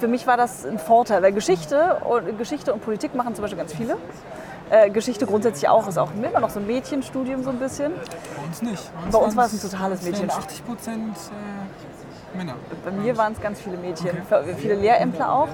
für 0.00 0.08
mich 0.08 0.26
war 0.26 0.36
das 0.36 0.66
ein 0.66 0.80
Vorteil, 0.80 1.22
weil 1.22 1.32
Geschichte 1.32 1.98
und, 2.04 2.38
Geschichte 2.38 2.72
und 2.72 2.84
Politik 2.84 3.14
machen 3.14 3.36
zum 3.36 3.42
Beispiel 3.42 3.58
ganz 3.58 3.72
viele. 3.72 3.96
Äh, 4.70 4.90
Geschichte 4.90 5.26
grundsätzlich 5.26 5.68
auch, 5.68 5.88
ist 5.88 5.98
auch 5.98 6.10
immer 6.14 6.38
noch 6.38 6.50
so 6.50 6.60
ein 6.60 6.66
Mädchenstudium 6.66 7.42
so 7.42 7.50
ein 7.50 7.58
bisschen. 7.58 7.92
Bei 8.36 8.46
uns 8.46 8.62
nicht. 8.62 8.90
Bei 9.10 9.18
uns 9.18 9.36
war 9.36 9.46
es 9.46 9.52
ein 9.52 9.70
totales 9.70 9.98
es 10.00 10.06
wären 10.06 10.26
Mädchen. 10.26 10.30
80 10.30 10.64
Prozent 10.64 11.16
äh, 11.16 12.36
Männer. 12.36 12.54
Bei 12.84 12.92
mir 12.92 13.16
waren 13.16 13.32
es 13.32 13.40
ganz 13.40 13.60
viele 13.60 13.76
Mädchen, 13.76 14.16
viele 14.58 14.74
Lehrämtler 14.74 15.32
auch. 15.32 15.48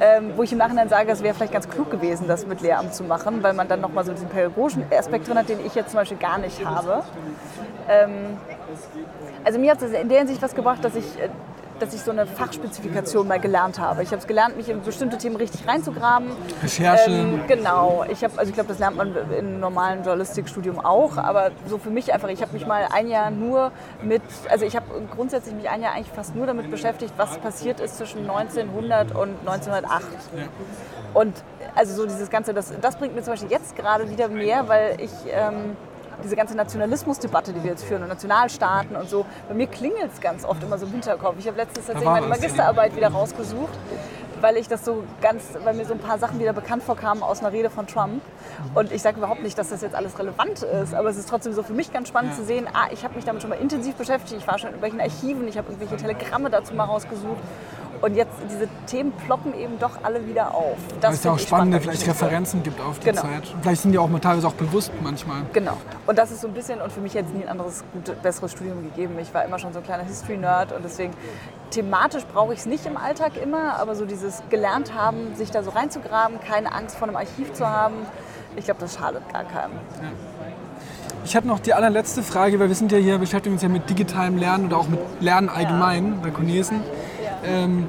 Ähm, 0.00 0.32
wo 0.36 0.42
ich 0.42 0.52
im 0.52 0.58
Nachhinein 0.58 0.88
sage, 0.88 1.10
es 1.10 1.22
wäre 1.22 1.34
vielleicht 1.34 1.52
ganz 1.52 1.68
klug 1.68 1.90
gewesen, 1.90 2.26
das 2.28 2.46
mit 2.46 2.60
Lehramt 2.60 2.94
zu 2.94 3.04
machen, 3.04 3.42
weil 3.42 3.54
man 3.54 3.68
dann 3.68 3.80
nochmal 3.80 4.04
so 4.04 4.12
diesen 4.12 4.28
pädagogischen 4.28 4.84
Aspekt 4.90 5.28
drin 5.28 5.38
hat, 5.38 5.48
den 5.48 5.64
ich 5.64 5.74
jetzt 5.74 5.90
zum 5.90 6.00
Beispiel 6.00 6.18
gar 6.18 6.38
nicht 6.38 6.64
habe. 6.64 7.02
Ähm, 7.88 8.38
also 9.44 9.58
mir 9.58 9.70
hat 9.70 9.82
es 9.82 9.92
in 9.92 10.08
der 10.08 10.18
Hinsicht 10.18 10.42
was 10.42 10.54
gebracht, 10.54 10.84
dass 10.84 10.94
ich, 10.94 11.04
äh, 11.18 11.28
dass 11.78 11.94
ich 11.94 12.02
so 12.02 12.10
eine 12.10 12.26
Fachspezifikation 12.26 13.26
mal 13.26 13.40
gelernt 13.40 13.78
habe. 13.78 14.02
Ich 14.02 14.10
habe 14.10 14.18
es 14.18 14.26
gelernt, 14.26 14.56
mich 14.56 14.68
in 14.68 14.82
bestimmte 14.82 15.18
Themen 15.18 15.36
richtig 15.36 15.66
reinzugraben. 15.66 16.28
Recherche. 16.62 17.10
Ähm, 17.10 17.40
genau. 17.46 18.04
Ich 18.08 18.22
habe, 18.24 18.38
also 18.38 18.50
ich 18.50 18.54
glaube, 18.54 18.68
das 18.68 18.78
lernt 18.78 18.96
man 18.96 19.14
im 19.38 19.60
normalen 19.60 20.04
Journalistikstudium 20.04 20.78
auch, 20.78 21.16
aber 21.16 21.50
so 21.66 21.78
für 21.78 21.90
mich 21.90 22.12
einfach, 22.12 22.28
ich 22.28 22.42
habe 22.42 22.52
mich 22.52 22.66
mal 22.66 22.88
ein 22.92 23.08
Jahr 23.08 23.30
nur 23.30 23.72
mit, 24.02 24.22
also 24.48 24.64
ich 24.64 24.76
habe 24.76 24.86
grundsätzlich 25.14 25.54
mich 25.54 25.68
ein 25.68 25.82
Jahr 25.82 25.94
eigentlich 25.94 26.12
fast 26.12 26.34
nur 26.34 26.46
damit 26.46 26.70
beschäftigt, 26.70 27.14
was 27.16 27.38
passiert 27.38 27.80
ist 27.80 27.98
zwischen 27.98 28.28
1900 28.28 29.14
und 29.14 29.36
1908. 29.40 30.06
Und 31.14 31.34
also 31.74 31.94
so 31.94 32.06
dieses 32.06 32.30
Ganze, 32.30 32.54
das, 32.54 32.72
das 32.80 32.96
bringt 32.96 33.14
mir 33.14 33.22
zum 33.22 33.34
Beispiel 33.34 33.50
jetzt 33.50 33.76
gerade 33.76 34.10
wieder 34.10 34.28
mehr, 34.28 34.68
weil 34.68 34.96
ich 35.00 35.10
ähm, 35.30 35.76
diese 36.22 36.36
ganze 36.36 36.56
Nationalismusdebatte, 36.56 37.52
die 37.52 37.62
wir 37.62 37.70
jetzt 37.70 37.84
führen 37.84 38.02
und 38.02 38.08
Nationalstaaten 38.08 38.96
und 38.96 39.08
so, 39.08 39.24
bei 39.48 39.54
mir 39.54 39.66
klingelt 39.66 40.12
es 40.12 40.20
ganz 40.20 40.44
oft 40.44 40.62
immer 40.62 40.78
so 40.78 40.86
im 40.86 40.92
Hinterkopf. 40.92 41.36
Ich 41.38 41.46
habe 41.46 41.56
letztens 41.56 41.86
tatsächlich 41.86 42.10
meine. 42.10 42.26
Magisterarbeit 42.26 42.96
wieder 42.96 43.08
rausgesucht, 43.08 43.72
weil 44.40 44.56
ich 44.56 44.68
das 44.68 44.84
so 44.84 45.04
ganz, 45.20 45.42
weil 45.64 45.74
mir 45.74 45.84
so 45.84 45.94
ein 45.94 45.98
paar 45.98 46.18
Sachen 46.18 46.38
wieder 46.38 46.52
bekannt 46.52 46.82
vorkamen 46.82 47.22
aus 47.22 47.40
einer 47.40 47.52
Rede 47.52 47.70
von 47.70 47.86
Trump. 47.86 48.22
Und 48.74 48.92
ich 48.92 49.02
sage 49.02 49.18
überhaupt 49.18 49.42
nicht, 49.42 49.56
dass 49.58 49.70
das 49.70 49.82
jetzt 49.82 49.94
alles 49.94 50.18
relevant 50.18 50.62
ist, 50.62 50.94
aber 50.94 51.08
es 51.08 51.16
ist 51.16 51.28
trotzdem 51.28 51.52
so 51.52 51.62
für 51.62 51.72
mich 51.74 51.92
ganz 51.92 52.08
spannend 52.08 52.34
zu 52.34 52.44
sehen, 52.44 52.68
ah, 52.72 52.88
ich 52.90 53.04
habe 53.04 53.14
mich 53.14 53.24
damit 53.24 53.42
schon 53.42 53.50
mal 53.50 53.56
intensiv 53.56 53.94
beschäftigt, 53.94 54.40
ich 54.40 54.46
war 54.46 54.58
schon 54.58 54.70
in 54.70 54.74
irgendwelchen 54.76 55.00
Archiven, 55.00 55.48
ich 55.48 55.58
habe 55.58 55.72
irgendwelche 55.72 55.96
Telegramme 55.96 56.50
dazu 56.50 56.74
mal 56.74 56.84
rausgesucht. 56.84 57.40
Und 58.02 58.16
jetzt 58.16 58.32
diese 58.50 58.68
Themen 58.86 59.12
ploppen 59.12 59.54
eben 59.54 59.78
doch 59.78 59.92
alle 60.02 60.26
wieder 60.26 60.54
auf. 60.54 60.76
Das 61.00 61.10
Weil 61.10 61.14
es 61.14 61.24
ja 61.24 61.30
auch 61.32 61.38
spannende 61.38 61.80
spannend. 61.80 62.00
vielleicht 62.02 62.08
Referenzen 62.22 62.62
gibt 62.64 62.80
auf 62.80 62.98
die 62.98 63.06
Genau. 63.06 63.22
Zeit. 63.22 63.44
Vielleicht 63.62 63.82
sind 63.82 63.92
die 63.92 63.98
auch 63.98 64.08
mal 64.08 64.18
teilweise 64.18 64.48
auch 64.48 64.54
bewusst 64.54 64.90
manchmal. 65.02 65.42
Genau. 65.52 65.76
Und 66.06 66.18
das 66.18 66.32
ist 66.32 66.40
so 66.40 66.48
ein 66.48 66.52
bisschen, 66.54 66.80
und 66.80 66.90
für 66.92 67.00
mich 67.00 67.14
jetzt 67.14 67.32
nie 67.32 67.44
ein 67.44 67.48
anderes, 67.48 67.84
gute, 67.92 68.12
besseres 68.14 68.50
Studium 68.52 68.82
gegeben. 68.82 69.16
Ich 69.20 69.32
war 69.32 69.44
immer 69.44 69.58
schon 69.60 69.72
so 69.72 69.78
ein 69.78 69.84
kleiner 69.84 70.02
History-Nerd 70.02 70.72
und 70.72 70.84
deswegen 70.84 71.12
thematisch 71.70 72.24
brauche 72.24 72.52
ich 72.52 72.58
es 72.58 72.66
nicht 72.66 72.84
im 72.86 72.96
Alltag 72.96 73.32
immer, 73.40 73.78
aber 73.78 73.94
so 73.94 74.04
dieses 74.04 74.42
gelernt 74.50 74.92
haben, 74.94 75.34
sich 75.36 75.50
da 75.52 75.62
so 75.62 75.70
reinzugraben, 75.70 76.40
keine 76.40 76.72
Angst 76.72 76.96
vor 76.96 77.06
einem 77.06 77.16
Archiv 77.16 77.52
zu 77.52 77.68
haben, 77.68 77.94
ich 78.56 78.64
glaube, 78.64 78.80
das 78.80 78.96
schadet 78.96 79.22
gar 79.32 79.44
keinem. 79.44 79.72
Ich 81.24 81.36
habe 81.36 81.46
noch 81.46 81.60
die 81.60 81.72
allerletzte 81.72 82.22
Frage, 82.22 82.58
weil 82.58 82.68
wir 82.68 82.74
sind 82.74 82.90
ja 82.90 82.98
hier, 82.98 83.16
beschäftigen 83.18 83.54
uns 83.54 83.62
ja 83.62 83.68
mit 83.68 83.88
digitalem 83.88 84.36
Lernen 84.36 84.66
oder 84.66 84.78
auch 84.78 84.88
mit 84.88 84.98
Lernen 85.20 85.48
allgemein 85.48 86.20
bei 86.20 86.30
Cornelsen. 86.30 86.80
Ähm, 87.44 87.88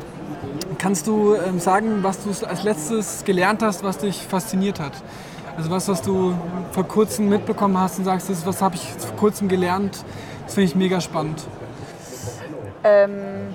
kannst 0.77 1.07
du 1.07 1.35
ähm, 1.35 1.59
sagen, 1.59 2.03
was 2.03 2.23
du 2.23 2.45
als 2.45 2.63
letztes 2.63 3.23
gelernt 3.23 3.61
hast, 3.61 3.83
was 3.83 3.97
dich 3.99 4.17
fasziniert 4.17 4.79
hat? 4.79 4.93
Also 5.55 5.69
was, 5.69 5.87
was 5.87 6.01
du 6.01 6.33
vor 6.71 6.87
kurzem 6.87 7.29
mitbekommen 7.29 7.77
hast 7.77 7.99
und 7.99 8.05
sagst, 8.05 8.29
das 8.29 8.45
was 8.45 8.61
habe 8.61 8.75
ich 8.75 8.81
vor 8.81 9.15
kurzem 9.15 9.47
gelernt, 9.47 10.03
das 10.45 10.55
finde 10.55 10.65
ich 10.65 10.75
mega 10.75 10.99
spannend. 10.99 11.43
Ähm, 12.83 13.53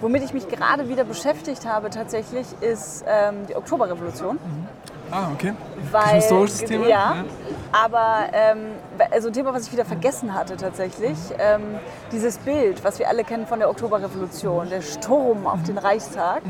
womit 0.00 0.22
ich 0.22 0.32
mich 0.32 0.48
gerade 0.48 0.88
wieder 0.88 1.04
beschäftigt 1.04 1.66
habe 1.66 1.90
tatsächlich, 1.90 2.46
ist 2.60 3.04
ähm, 3.08 3.46
die 3.48 3.56
Oktoberrevolution. 3.56 4.38
Ah, 5.10 5.28
okay. 5.34 5.52
Weil, 5.90 6.14
Historisches 6.16 6.64
Thema? 6.64 6.86
Ja, 6.86 7.24
aber 7.72 8.26
ähm, 8.32 8.58
also 9.10 9.28
ein 9.28 9.32
Thema, 9.34 9.52
was 9.52 9.66
ich 9.66 9.72
wieder 9.72 9.84
vergessen 9.84 10.34
hatte 10.34 10.56
tatsächlich, 10.56 11.16
ähm, 11.38 11.78
dieses 12.12 12.38
Bild, 12.38 12.84
was 12.84 12.98
wir 12.98 13.08
alle 13.08 13.24
kennen 13.24 13.46
von 13.46 13.58
der 13.58 13.70
Oktoberrevolution, 13.70 14.68
der 14.70 14.82
Sturm 14.82 15.46
auf 15.46 15.62
den 15.64 15.78
Reichstag, 15.78 16.42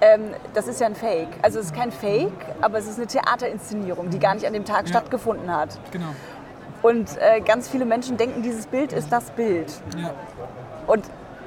ähm, 0.00 0.30
das 0.54 0.66
ist 0.66 0.80
ja 0.80 0.86
ein 0.86 0.94
Fake. 0.96 1.28
Also 1.42 1.60
es 1.60 1.66
ist 1.66 1.74
kein 1.76 1.92
Fake, 1.92 2.32
aber 2.60 2.78
es 2.78 2.86
ist 2.86 2.98
eine 2.98 3.06
Theaterinszenierung, 3.06 4.10
die 4.10 4.18
gar 4.18 4.34
nicht 4.34 4.46
an 4.46 4.52
dem 4.52 4.64
Tag 4.64 4.82
Ja. 4.82 4.88
stattgefunden 4.88 5.54
hat. 5.54 5.78
Genau. 5.92 6.08
Und 6.82 7.16
äh, 7.18 7.40
ganz 7.40 7.68
viele 7.68 7.84
Menschen 7.86 8.16
denken, 8.16 8.42
dieses 8.42 8.66
Bild 8.66 8.92
ist 8.92 9.10
das 9.10 9.30
Bild. 9.30 9.72
Ja. 9.96 10.10
Und 10.86 11.04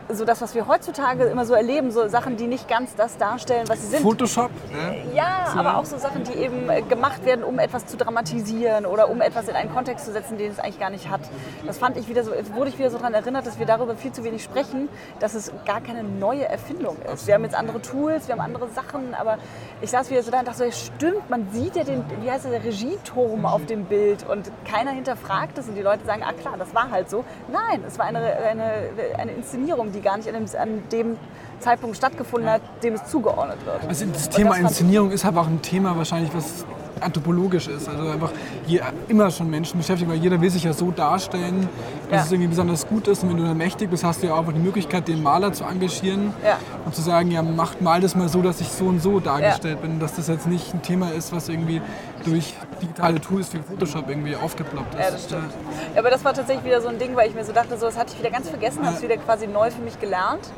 so 0.10 0.26
das, 0.26 0.42
was 0.42 0.56
wir 0.56 0.68
heutzutage 0.68 1.26
immer 1.26 1.46
so 1.46 1.54
erleben, 1.54 1.92
so 1.92 2.08
Sachen, 2.08 2.38
die 2.38 2.48
nicht 2.48 2.68
ganz 2.68 2.96
das 2.96 3.18
darstellen, 3.18 3.68
was 3.68 3.82
sie 3.82 3.88
sind. 3.88 4.02
Photoshop, 4.02 4.52
ne? 4.72 5.04
Ja, 5.14 5.54
aber 5.56 5.78
auch 5.78 5.86
so 5.86 5.98
Sachen, 5.98 6.24
die 6.24 6.34
eben 6.34 6.70
äh, 6.70 6.82
gemacht 6.82 7.26
werden, 7.26 7.44
um 7.44 7.60
etwas 7.60 7.86
zu 7.86 7.98
dramatisieren 7.98 8.86
oder 8.86 9.10
um 9.10 9.22
etwas 9.22 9.48
in 9.48 9.56
einen 9.56 9.74
Kontext 9.74 10.06
zu 10.06 10.12
setzen, 10.12 10.38
den 10.38 10.52
es 10.52 10.60
eigentlich 10.60 10.80
gar 10.80 10.90
nicht 10.90 11.10
hat. 11.10 11.22
Das 11.66 11.78
fand 11.78 11.98
ich 11.98 12.08
wieder 12.08 12.24
so, 12.24 12.32
wurde 12.54 12.70
ich 12.70 12.80
wieder 12.80 12.90
so 12.90 12.98
daran 12.98 13.14
erinnert, 13.14 13.46
dass 13.46 13.60
wir 13.60 13.66
darüber 13.66 13.96
viel 13.96 14.12
zu 14.12 14.24
wenig 14.24 14.44
sprechen, 14.44 14.90
dass 15.20 15.34
es 15.34 15.52
gar 15.66 15.82
keine 15.82 16.04
neue 16.04 16.46
Erfindung 16.46 16.98
ist. 17.14 17.28
Wir 17.28 17.34
haben 17.34 17.44
jetzt 17.44 17.56
andere 17.56 17.82
Tools, 17.82 18.28
wir 18.28 18.36
haben 18.36 18.42
andere 18.42 18.70
Sachen, 18.70 19.14
aber 19.14 19.38
ich 19.82 19.90
saß 19.90 20.10
wieder 20.10 20.24
so 20.24 20.32
da 20.32 20.40
und 20.40 20.48
dachte 20.48 20.60
so, 20.60 20.64
ja, 20.64 20.72
stimmt, 20.72 21.30
man 21.30 21.50
sieht 21.52 21.76
ja 21.76 21.84
den, 21.84 22.04
wie 22.22 22.32
heißt 22.32 22.46
der 22.46 22.64
Regieturm 22.64 23.46
auf 23.46 23.66
dem 23.66 23.86
Bild 23.86 24.28
und 24.28 24.50
keiner 24.66 24.92
hinterfragt 24.92 25.58
es 25.58 25.68
und 25.68 25.76
die 25.76 25.82
Leute 25.82 26.06
sagen, 26.06 26.24
ah 26.24 26.34
klar, 26.34 26.56
das 26.58 26.74
war 26.74 26.90
halt 26.92 27.10
so. 27.10 27.26
Nein, 27.52 27.84
es 27.86 28.00
war 28.00 28.06
eine, 28.06 28.20
eine, 28.20 28.72
eine 29.18 29.32
Inszenierung, 29.34 29.92
die 29.92 29.97
gar 30.02 30.18
nicht 30.18 30.28
an 30.30 30.36
dem, 30.36 30.60
an 30.60 30.70
dem 30.92 31.18
Zeitpunkt 31.60 31.98
stattgefunden 31.98 32.50
hat, 32.50 32.62
dem 32.84 32.94
es 32.94 33.06
zugeordnet 33.06 33.58
wird. 33.66 33.80
Also 33.88 34.06
das 34.06 34.30
Thema 34.30 34.52
das 34.52 34.60
Inszenierung 34.60 35.12
ist 35.12 35.26
aber 35.26 35.42
auch 35.42 35.48
ein 35.48 35.62
Thema 35.62 35.98
wahrscheinlich, 35.98 36.32
was 36.36 36.66
anthropologisch 37.00 37.68
ist. 37.68 37.88
Also 37.88 38.10
einfach 38.10 38.32
je, 38.66 38.82
immer 39.08 39.30
schon 39.30 39.50
Menschen 39.50 39.78
beschäftigt, 39.80 40.10
weil 40.10 40.18
jeder 40.18 40.40
will 40.42 40.50
sich 40.50 40.64
ja 40.64 40.74
so 40.74 40.90
darstellen, 40.92 41.70
dass 42.10 42.20
Ja. 42.20 42.26
es 42.26 42.32
irgendwie 42.32 42.50
besonders 42.50 42.88
gut 42.88 43.08
ist. 43.08 43.24
Und 43.24 43.30
wenn 43.30 43.38
du 43.38 43.44
dann 43.44 43.58
mächtig 43.58 43.90
bist, 43.90 44.04
hast 44.04 44.24
du 44.24 44.28
ja 44.28 44.34
auch 44.34 44.46
die 44.52 44.60
Möglichkeit, 44.60 45.08
den 45.08 45.22
Maler 45.22 45.54
zu 45.54 45.64
engagieren 45.64 46.34
Ja. 46.44 46.58
und 46.86 46.96
zu 46.96 47.02
sagen, 47.02 47.30
ja, 47.32 47.42
mach 47.44 47.80
mal 47.82 48.02
das 48.02 48.16
mal 48.16 48.30
so, 48.30 48.42
dass 48.42 48.62
ich 48.62 48.70
so 48.70 48.86
und 48.86 49.02
so 49.02 49.20
dargestellt 49.20 49.82
bin. 49.82 50.00
Dass 50.00 50.16
das 50.16 50.28
jetzt 50.28 50.48
nicht 50.48 50.74
ein 50.74 50.82
Thema 50.82 51.10
ist, 51.12 51.32
was 51.32 51.50
irgendwie 51.50 51.82
durch 52.26 52.56
digitale 52.82 53.20
Tools 53.22 53.54
wie 53.54 53.60
Photoshop 53.60 54.10
irgendwie 54.10 54.36
aufgeploppt 54.36 54.94
ist. 54.94 55.00
Ja, 55.00 55.12
das 55.12 55.24
stimmt. 55.24 55.54
Ja, 55.94 56.00
aber 56.00 56.10
das 56.10 56.24
war 56.24 56.34
tatsächlich 56.34 56.66
wieder 56.66 56.82
so 56.82 56.88
ein 56.88 57.00
Ding, 57.00 57.16
weil 57.16 57.30
ich 57.30 57.36
mir 57.36 57.44
so 57.44 57.54
dachte, 57.54 57.78
so, 57.78 57.86
das 57.86 57.98
hatte 57.98 58.14
ich 58.14 58.20
wieder 58.20 58.32
ganz 58.32 58.50
vergessen, 58.50 58.86
habe 58.86 58.96
es 58.96 59.02
wieder 59.02 59.18
quasi 59.18 59.48
neu 59.48 59.72
für 59.72 59.82
mich 59.82 60.00
gelernt 60.00 60.50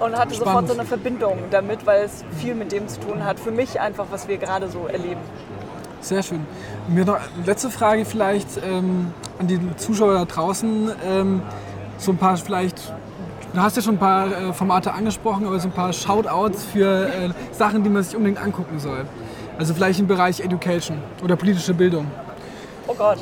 und 0.00 0.16
hatte 0.16 0.34
sofort 0.34 0.50
Spannend. 0.50 0.68
so 0.68 0.74
eine 0.74 0.84
Verbindung 0.84 1.38
damit, 1.50 1.86
weil 1.86 2.04
es 2.04 2.24
viel 2.38 2.54
mit 2.54 2.72
dem 2.72 2.88
zu 2.88 3.00
tun 3.00 3.24
hat. 3.24 3.40
Für 3.40 3.50
mich 3.50 3.80
einfach, 3.80 4.06
was 4.10 4.28
wir 4.28 4.36
gerade 4.36 4.68
so 4.68 4.86
erleben. 4.86 5.20
Sehr 6.00 6.22
schön. 6.22 6.46
Mir 6.88 7.04
noch 7.04 7.14
eine 7.14 7.46
letzte 7.46 7.70
Frage 7.70 8.04
vielleicht 8.04 8.48
ähm, 8.64 9.12
an 9.38 9.46
die 9.46 9.58
Zuschauer 9.76 10.14
da 10.14 10.24
draußen. 10.24 10.90
Ähm, 11.04 11.42
so 11.98 12.12
ein 12.12 12.18
paar 12.18 12.36
vielleicht, 12.36 12.92
du 13.54 13.60
hast 13.60 13.76
ja 13.76 13.82
schon 13.82 13.94
ein 13.94 13.98
paar 13.98 14.26
äh, 14.26 14.52
Formate 14.52 14.92
angesprochen, 14.92 15.46
aber 15.46 15.58
so 15.58 15.68
ein 15.68 15.72
paar 15.72 15.92
Shoutouts 15.92 16.64
für 16.64 17.06
äh, 17.08 17.30
Sachen, 17.52 17.82
die 17.82 17.90
man 17.90 18.02
sich 18.02 18.14
unbedingt 18.14 18.40
angucken 18.40 18.78
soll. 18.78 19.06
Also 19.58 19.72
vielleicht 19.72 19.98
im 20.00 20.06
Bereich 20.06 20.40
Education 20.40 21.02
oder 21.22 21.36
politische 21.36 21.72
Bildung. 21.72 22.10
Oh 22.86 22.94
Gott, 22.94 23.18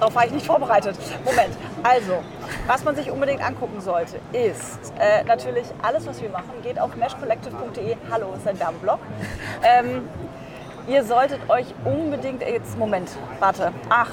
darauf 0.00 0.14
war 0.14 0.24
ich 0.24 0.32
nicht 0.32 0.46
vorbereitet. 0.46 0.96
Moment, 1.24 1.54
also, 1.82 2.22
was 2.66 2.82
man 2.82 2.96
sich 2.96 3.10
unbedingt 3.10 3.44
angucken 3.44 3.80
sollte, 3.80 4.16
ist 4.32 4.92
äh, 4.98 5.22
natürlich 5.24 5.66
alles, 5.82 6.06
was 6.06 6.22
wir 6.22 6.30
machen, 6.30 6.50
geht 6.62 6.78
auf 6.80 6.96
meshcollective.de. 6.96 7.96
Hallo, 8.10 8.34
ist 8.36 8.48
ein 8.48 8.58
Werbeblock. 8.58 9.00
Ähm, 9.62 10.08
ihr 10.88 11.04
solltet 11.04 11.40
euch 11.50 11.66
unbedingt, 11.84 12.40
jetzt, 12.42 12.78
Moment, 12.78 13.10
warte, 13.38 13.72
ach. 13.90 14.10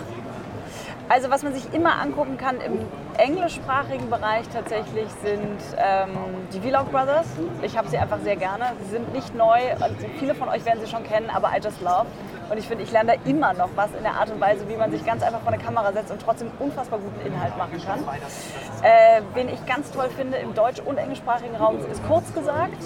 Also 1.09 1.29
was 1.29 1.43
man 1.43 1.53
sich 1.53 1.73
immer 1.73 1.99
angucken 1.99 2.37
kann 2.37 2.59
im 2.61 2.79
englischsprachigen 3.17 4.09
Bereich 4.09 4.47
tatsächlich 4.51 5.07
sind 5.23 5.59
ähm, 5.77 6.09
die 6.53 6.59
Vlog 6.59 6.91
Brothers. 6.91 7.27
Ich 7.61 7.77
habe 7.77 7.87
sie 7.89 7.97
einfach 7.97 8.19
sehr 8.19 8.35
gerne. 8.35 8.71
Sie 8.83 8.91
sind 8.91 9.13
nicht 9.13 9.35
neu, 9.35 9.59
und 9.73 9.97
viele 10.17 10.33
von 10.33 10.49
euch 10.49 10.65
werden 10.65 10.79
sie 10.83 10.89
schon 10.89 11.03
kennen, 11.03 11.29
aber 11.29 11.49
I 11.49 11.61
just 11.61 11.81
love. 11.81 12.05
Und 12.49 12.57
ich 12.57 12.67
finde, 12.67 12.83
ich 12.83 12.91
lerne 12.91 13.13
da 13.15 13.29
immer 13.29 13.53
noch 13.53 13.69
was 13.75 13.89
in 13.97 14.03
der 14.03 14.13
Art 14.13 14.29
und 14.29 14.39
Weise, 14.39 14.67
wie 14.67 14.75
man 14.75 14.91
sich 14.91 15.05
ganz 15.05 15.23
einfach 15.23 15.41
vor 15.41 15.53
eine 15.53 15.61
Kamera 15.61 15.91
setzt 15.91 16.11
und 16.11 16.21
trotzdem 16.21 16.51
unfassbar 16.59 16.99
guten 16.99 17.25
Inhalt 17.25 17.57
machen 17.57 17.81
kann. 17.85 17.99
Äh, 18.81 19.21
wen 19.33 19.49
ich 19.49 19.65
ganz 19.65 19.91
toll 19.91 20.09
finde 20.15 20.37
im 20.37 20.53
deutsch- 20.53 20.81
und 20.81 20.97
englischsprachigen 20.97 21.55
Raum 21.55 21.77
ist 21.91 22.05
kurz 22.07 22.33
gesagt. 22.33 22.83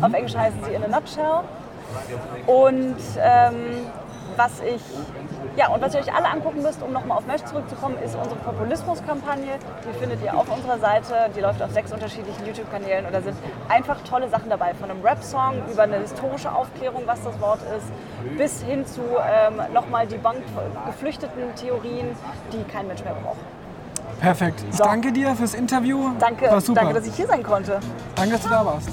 Auf 0.00 0.12
Englisch 0.12 0.36
heißen 0.36 0.64
sie 0.64 0.74
in 0.74 0.84
a 0.84 0.88
nutshell. 0.88 1.42
Und 2.46 2.96
ähm, 3.20 3.86
was 4.40 4.60
ich 4.60 4.80
ja, 5.56 5.68
und 5.68 5.82
was 5.82 5.92
ihr 5.94 6.00
euch 6.00 6.14
alle 6.14 6.28
angucken 6.30 6.62
müsst, 6.62 6.80
um 6.80 6.92
nochmal 6.92 7.18
auf 7.18 7.26
Mesh 7.26 7.42
zurückzukommen, 7.44 7.96
ist 8.02 8.14
unsere 8.14 8.36
Populismus-Kampagne. 8.36 9.58
Die 9.84 9.98
findet 9.98 10.22
ihr 10.22 10.32
auf 10.34 10.48
unserer 10.48 10.78
Seite. 10.78 11.28
Die 11.36 11.40
läuft 11.40 11.60
auf 11.60 11.72
sechs 11.72 11.92
unterschiedlichen 11.92 12.46
YouTube-Kanälen 12.46 13.04
und 13.04 13.12
da 13.12 13.20
sind 13.20 13.36
einfach 13.68 13.98
tolle 14.08 14.28
Sachen 14.28 14.48
dabei. 14.48 14.72
Von 14.74 14.90
einem 14.90 15.02
Rap-Song 15.02 15.54
über 15.70 15.82
eine 15.82 15.98
historische 15.98 16.50
Aufklärung, 16.52 17.02
was 17.04 17.22
das 17.22 17.38
Wort 17.40 17.60
ist, 17.76 18.38
bis 18.38 18.62
hin 18.62 18.86
zu 18.86 19.00
ähm, 19.02 19.60
nochmal 19.74 20.06
die 20.06 20.18
Bank 20.18 20.38
geflüchteten 20.86 21.54
Theorien, 21.56 22.16
die 22.52 22.62
kein 22.72 22.86
Mensch 22.86 23.02
mehr 23.04 23.16
braucht. 23.22 23.38
Perfekt. 24.20 24.64
Ich 24.70 24.76
So. 24.76 24.84
danke 24.84 25.12
dir 25.12 25.34
fürs 25.34 25.54
Interview. 25.54 26.10
Danke, 26.20 26.50
War 26.50 26.60
super. 26.60 26.80
danke, 26.82 26.94
dass 26.94 27.06
ich 27.06 27.14
hier 27.14 27.26
sein 27.26 27.42
konnte. 27.42 27.80
danke, 28.14 28.32
dass 28.32 28.42
du 28.42 28.48
da 28.48 28.64
warst. 28.64 28.88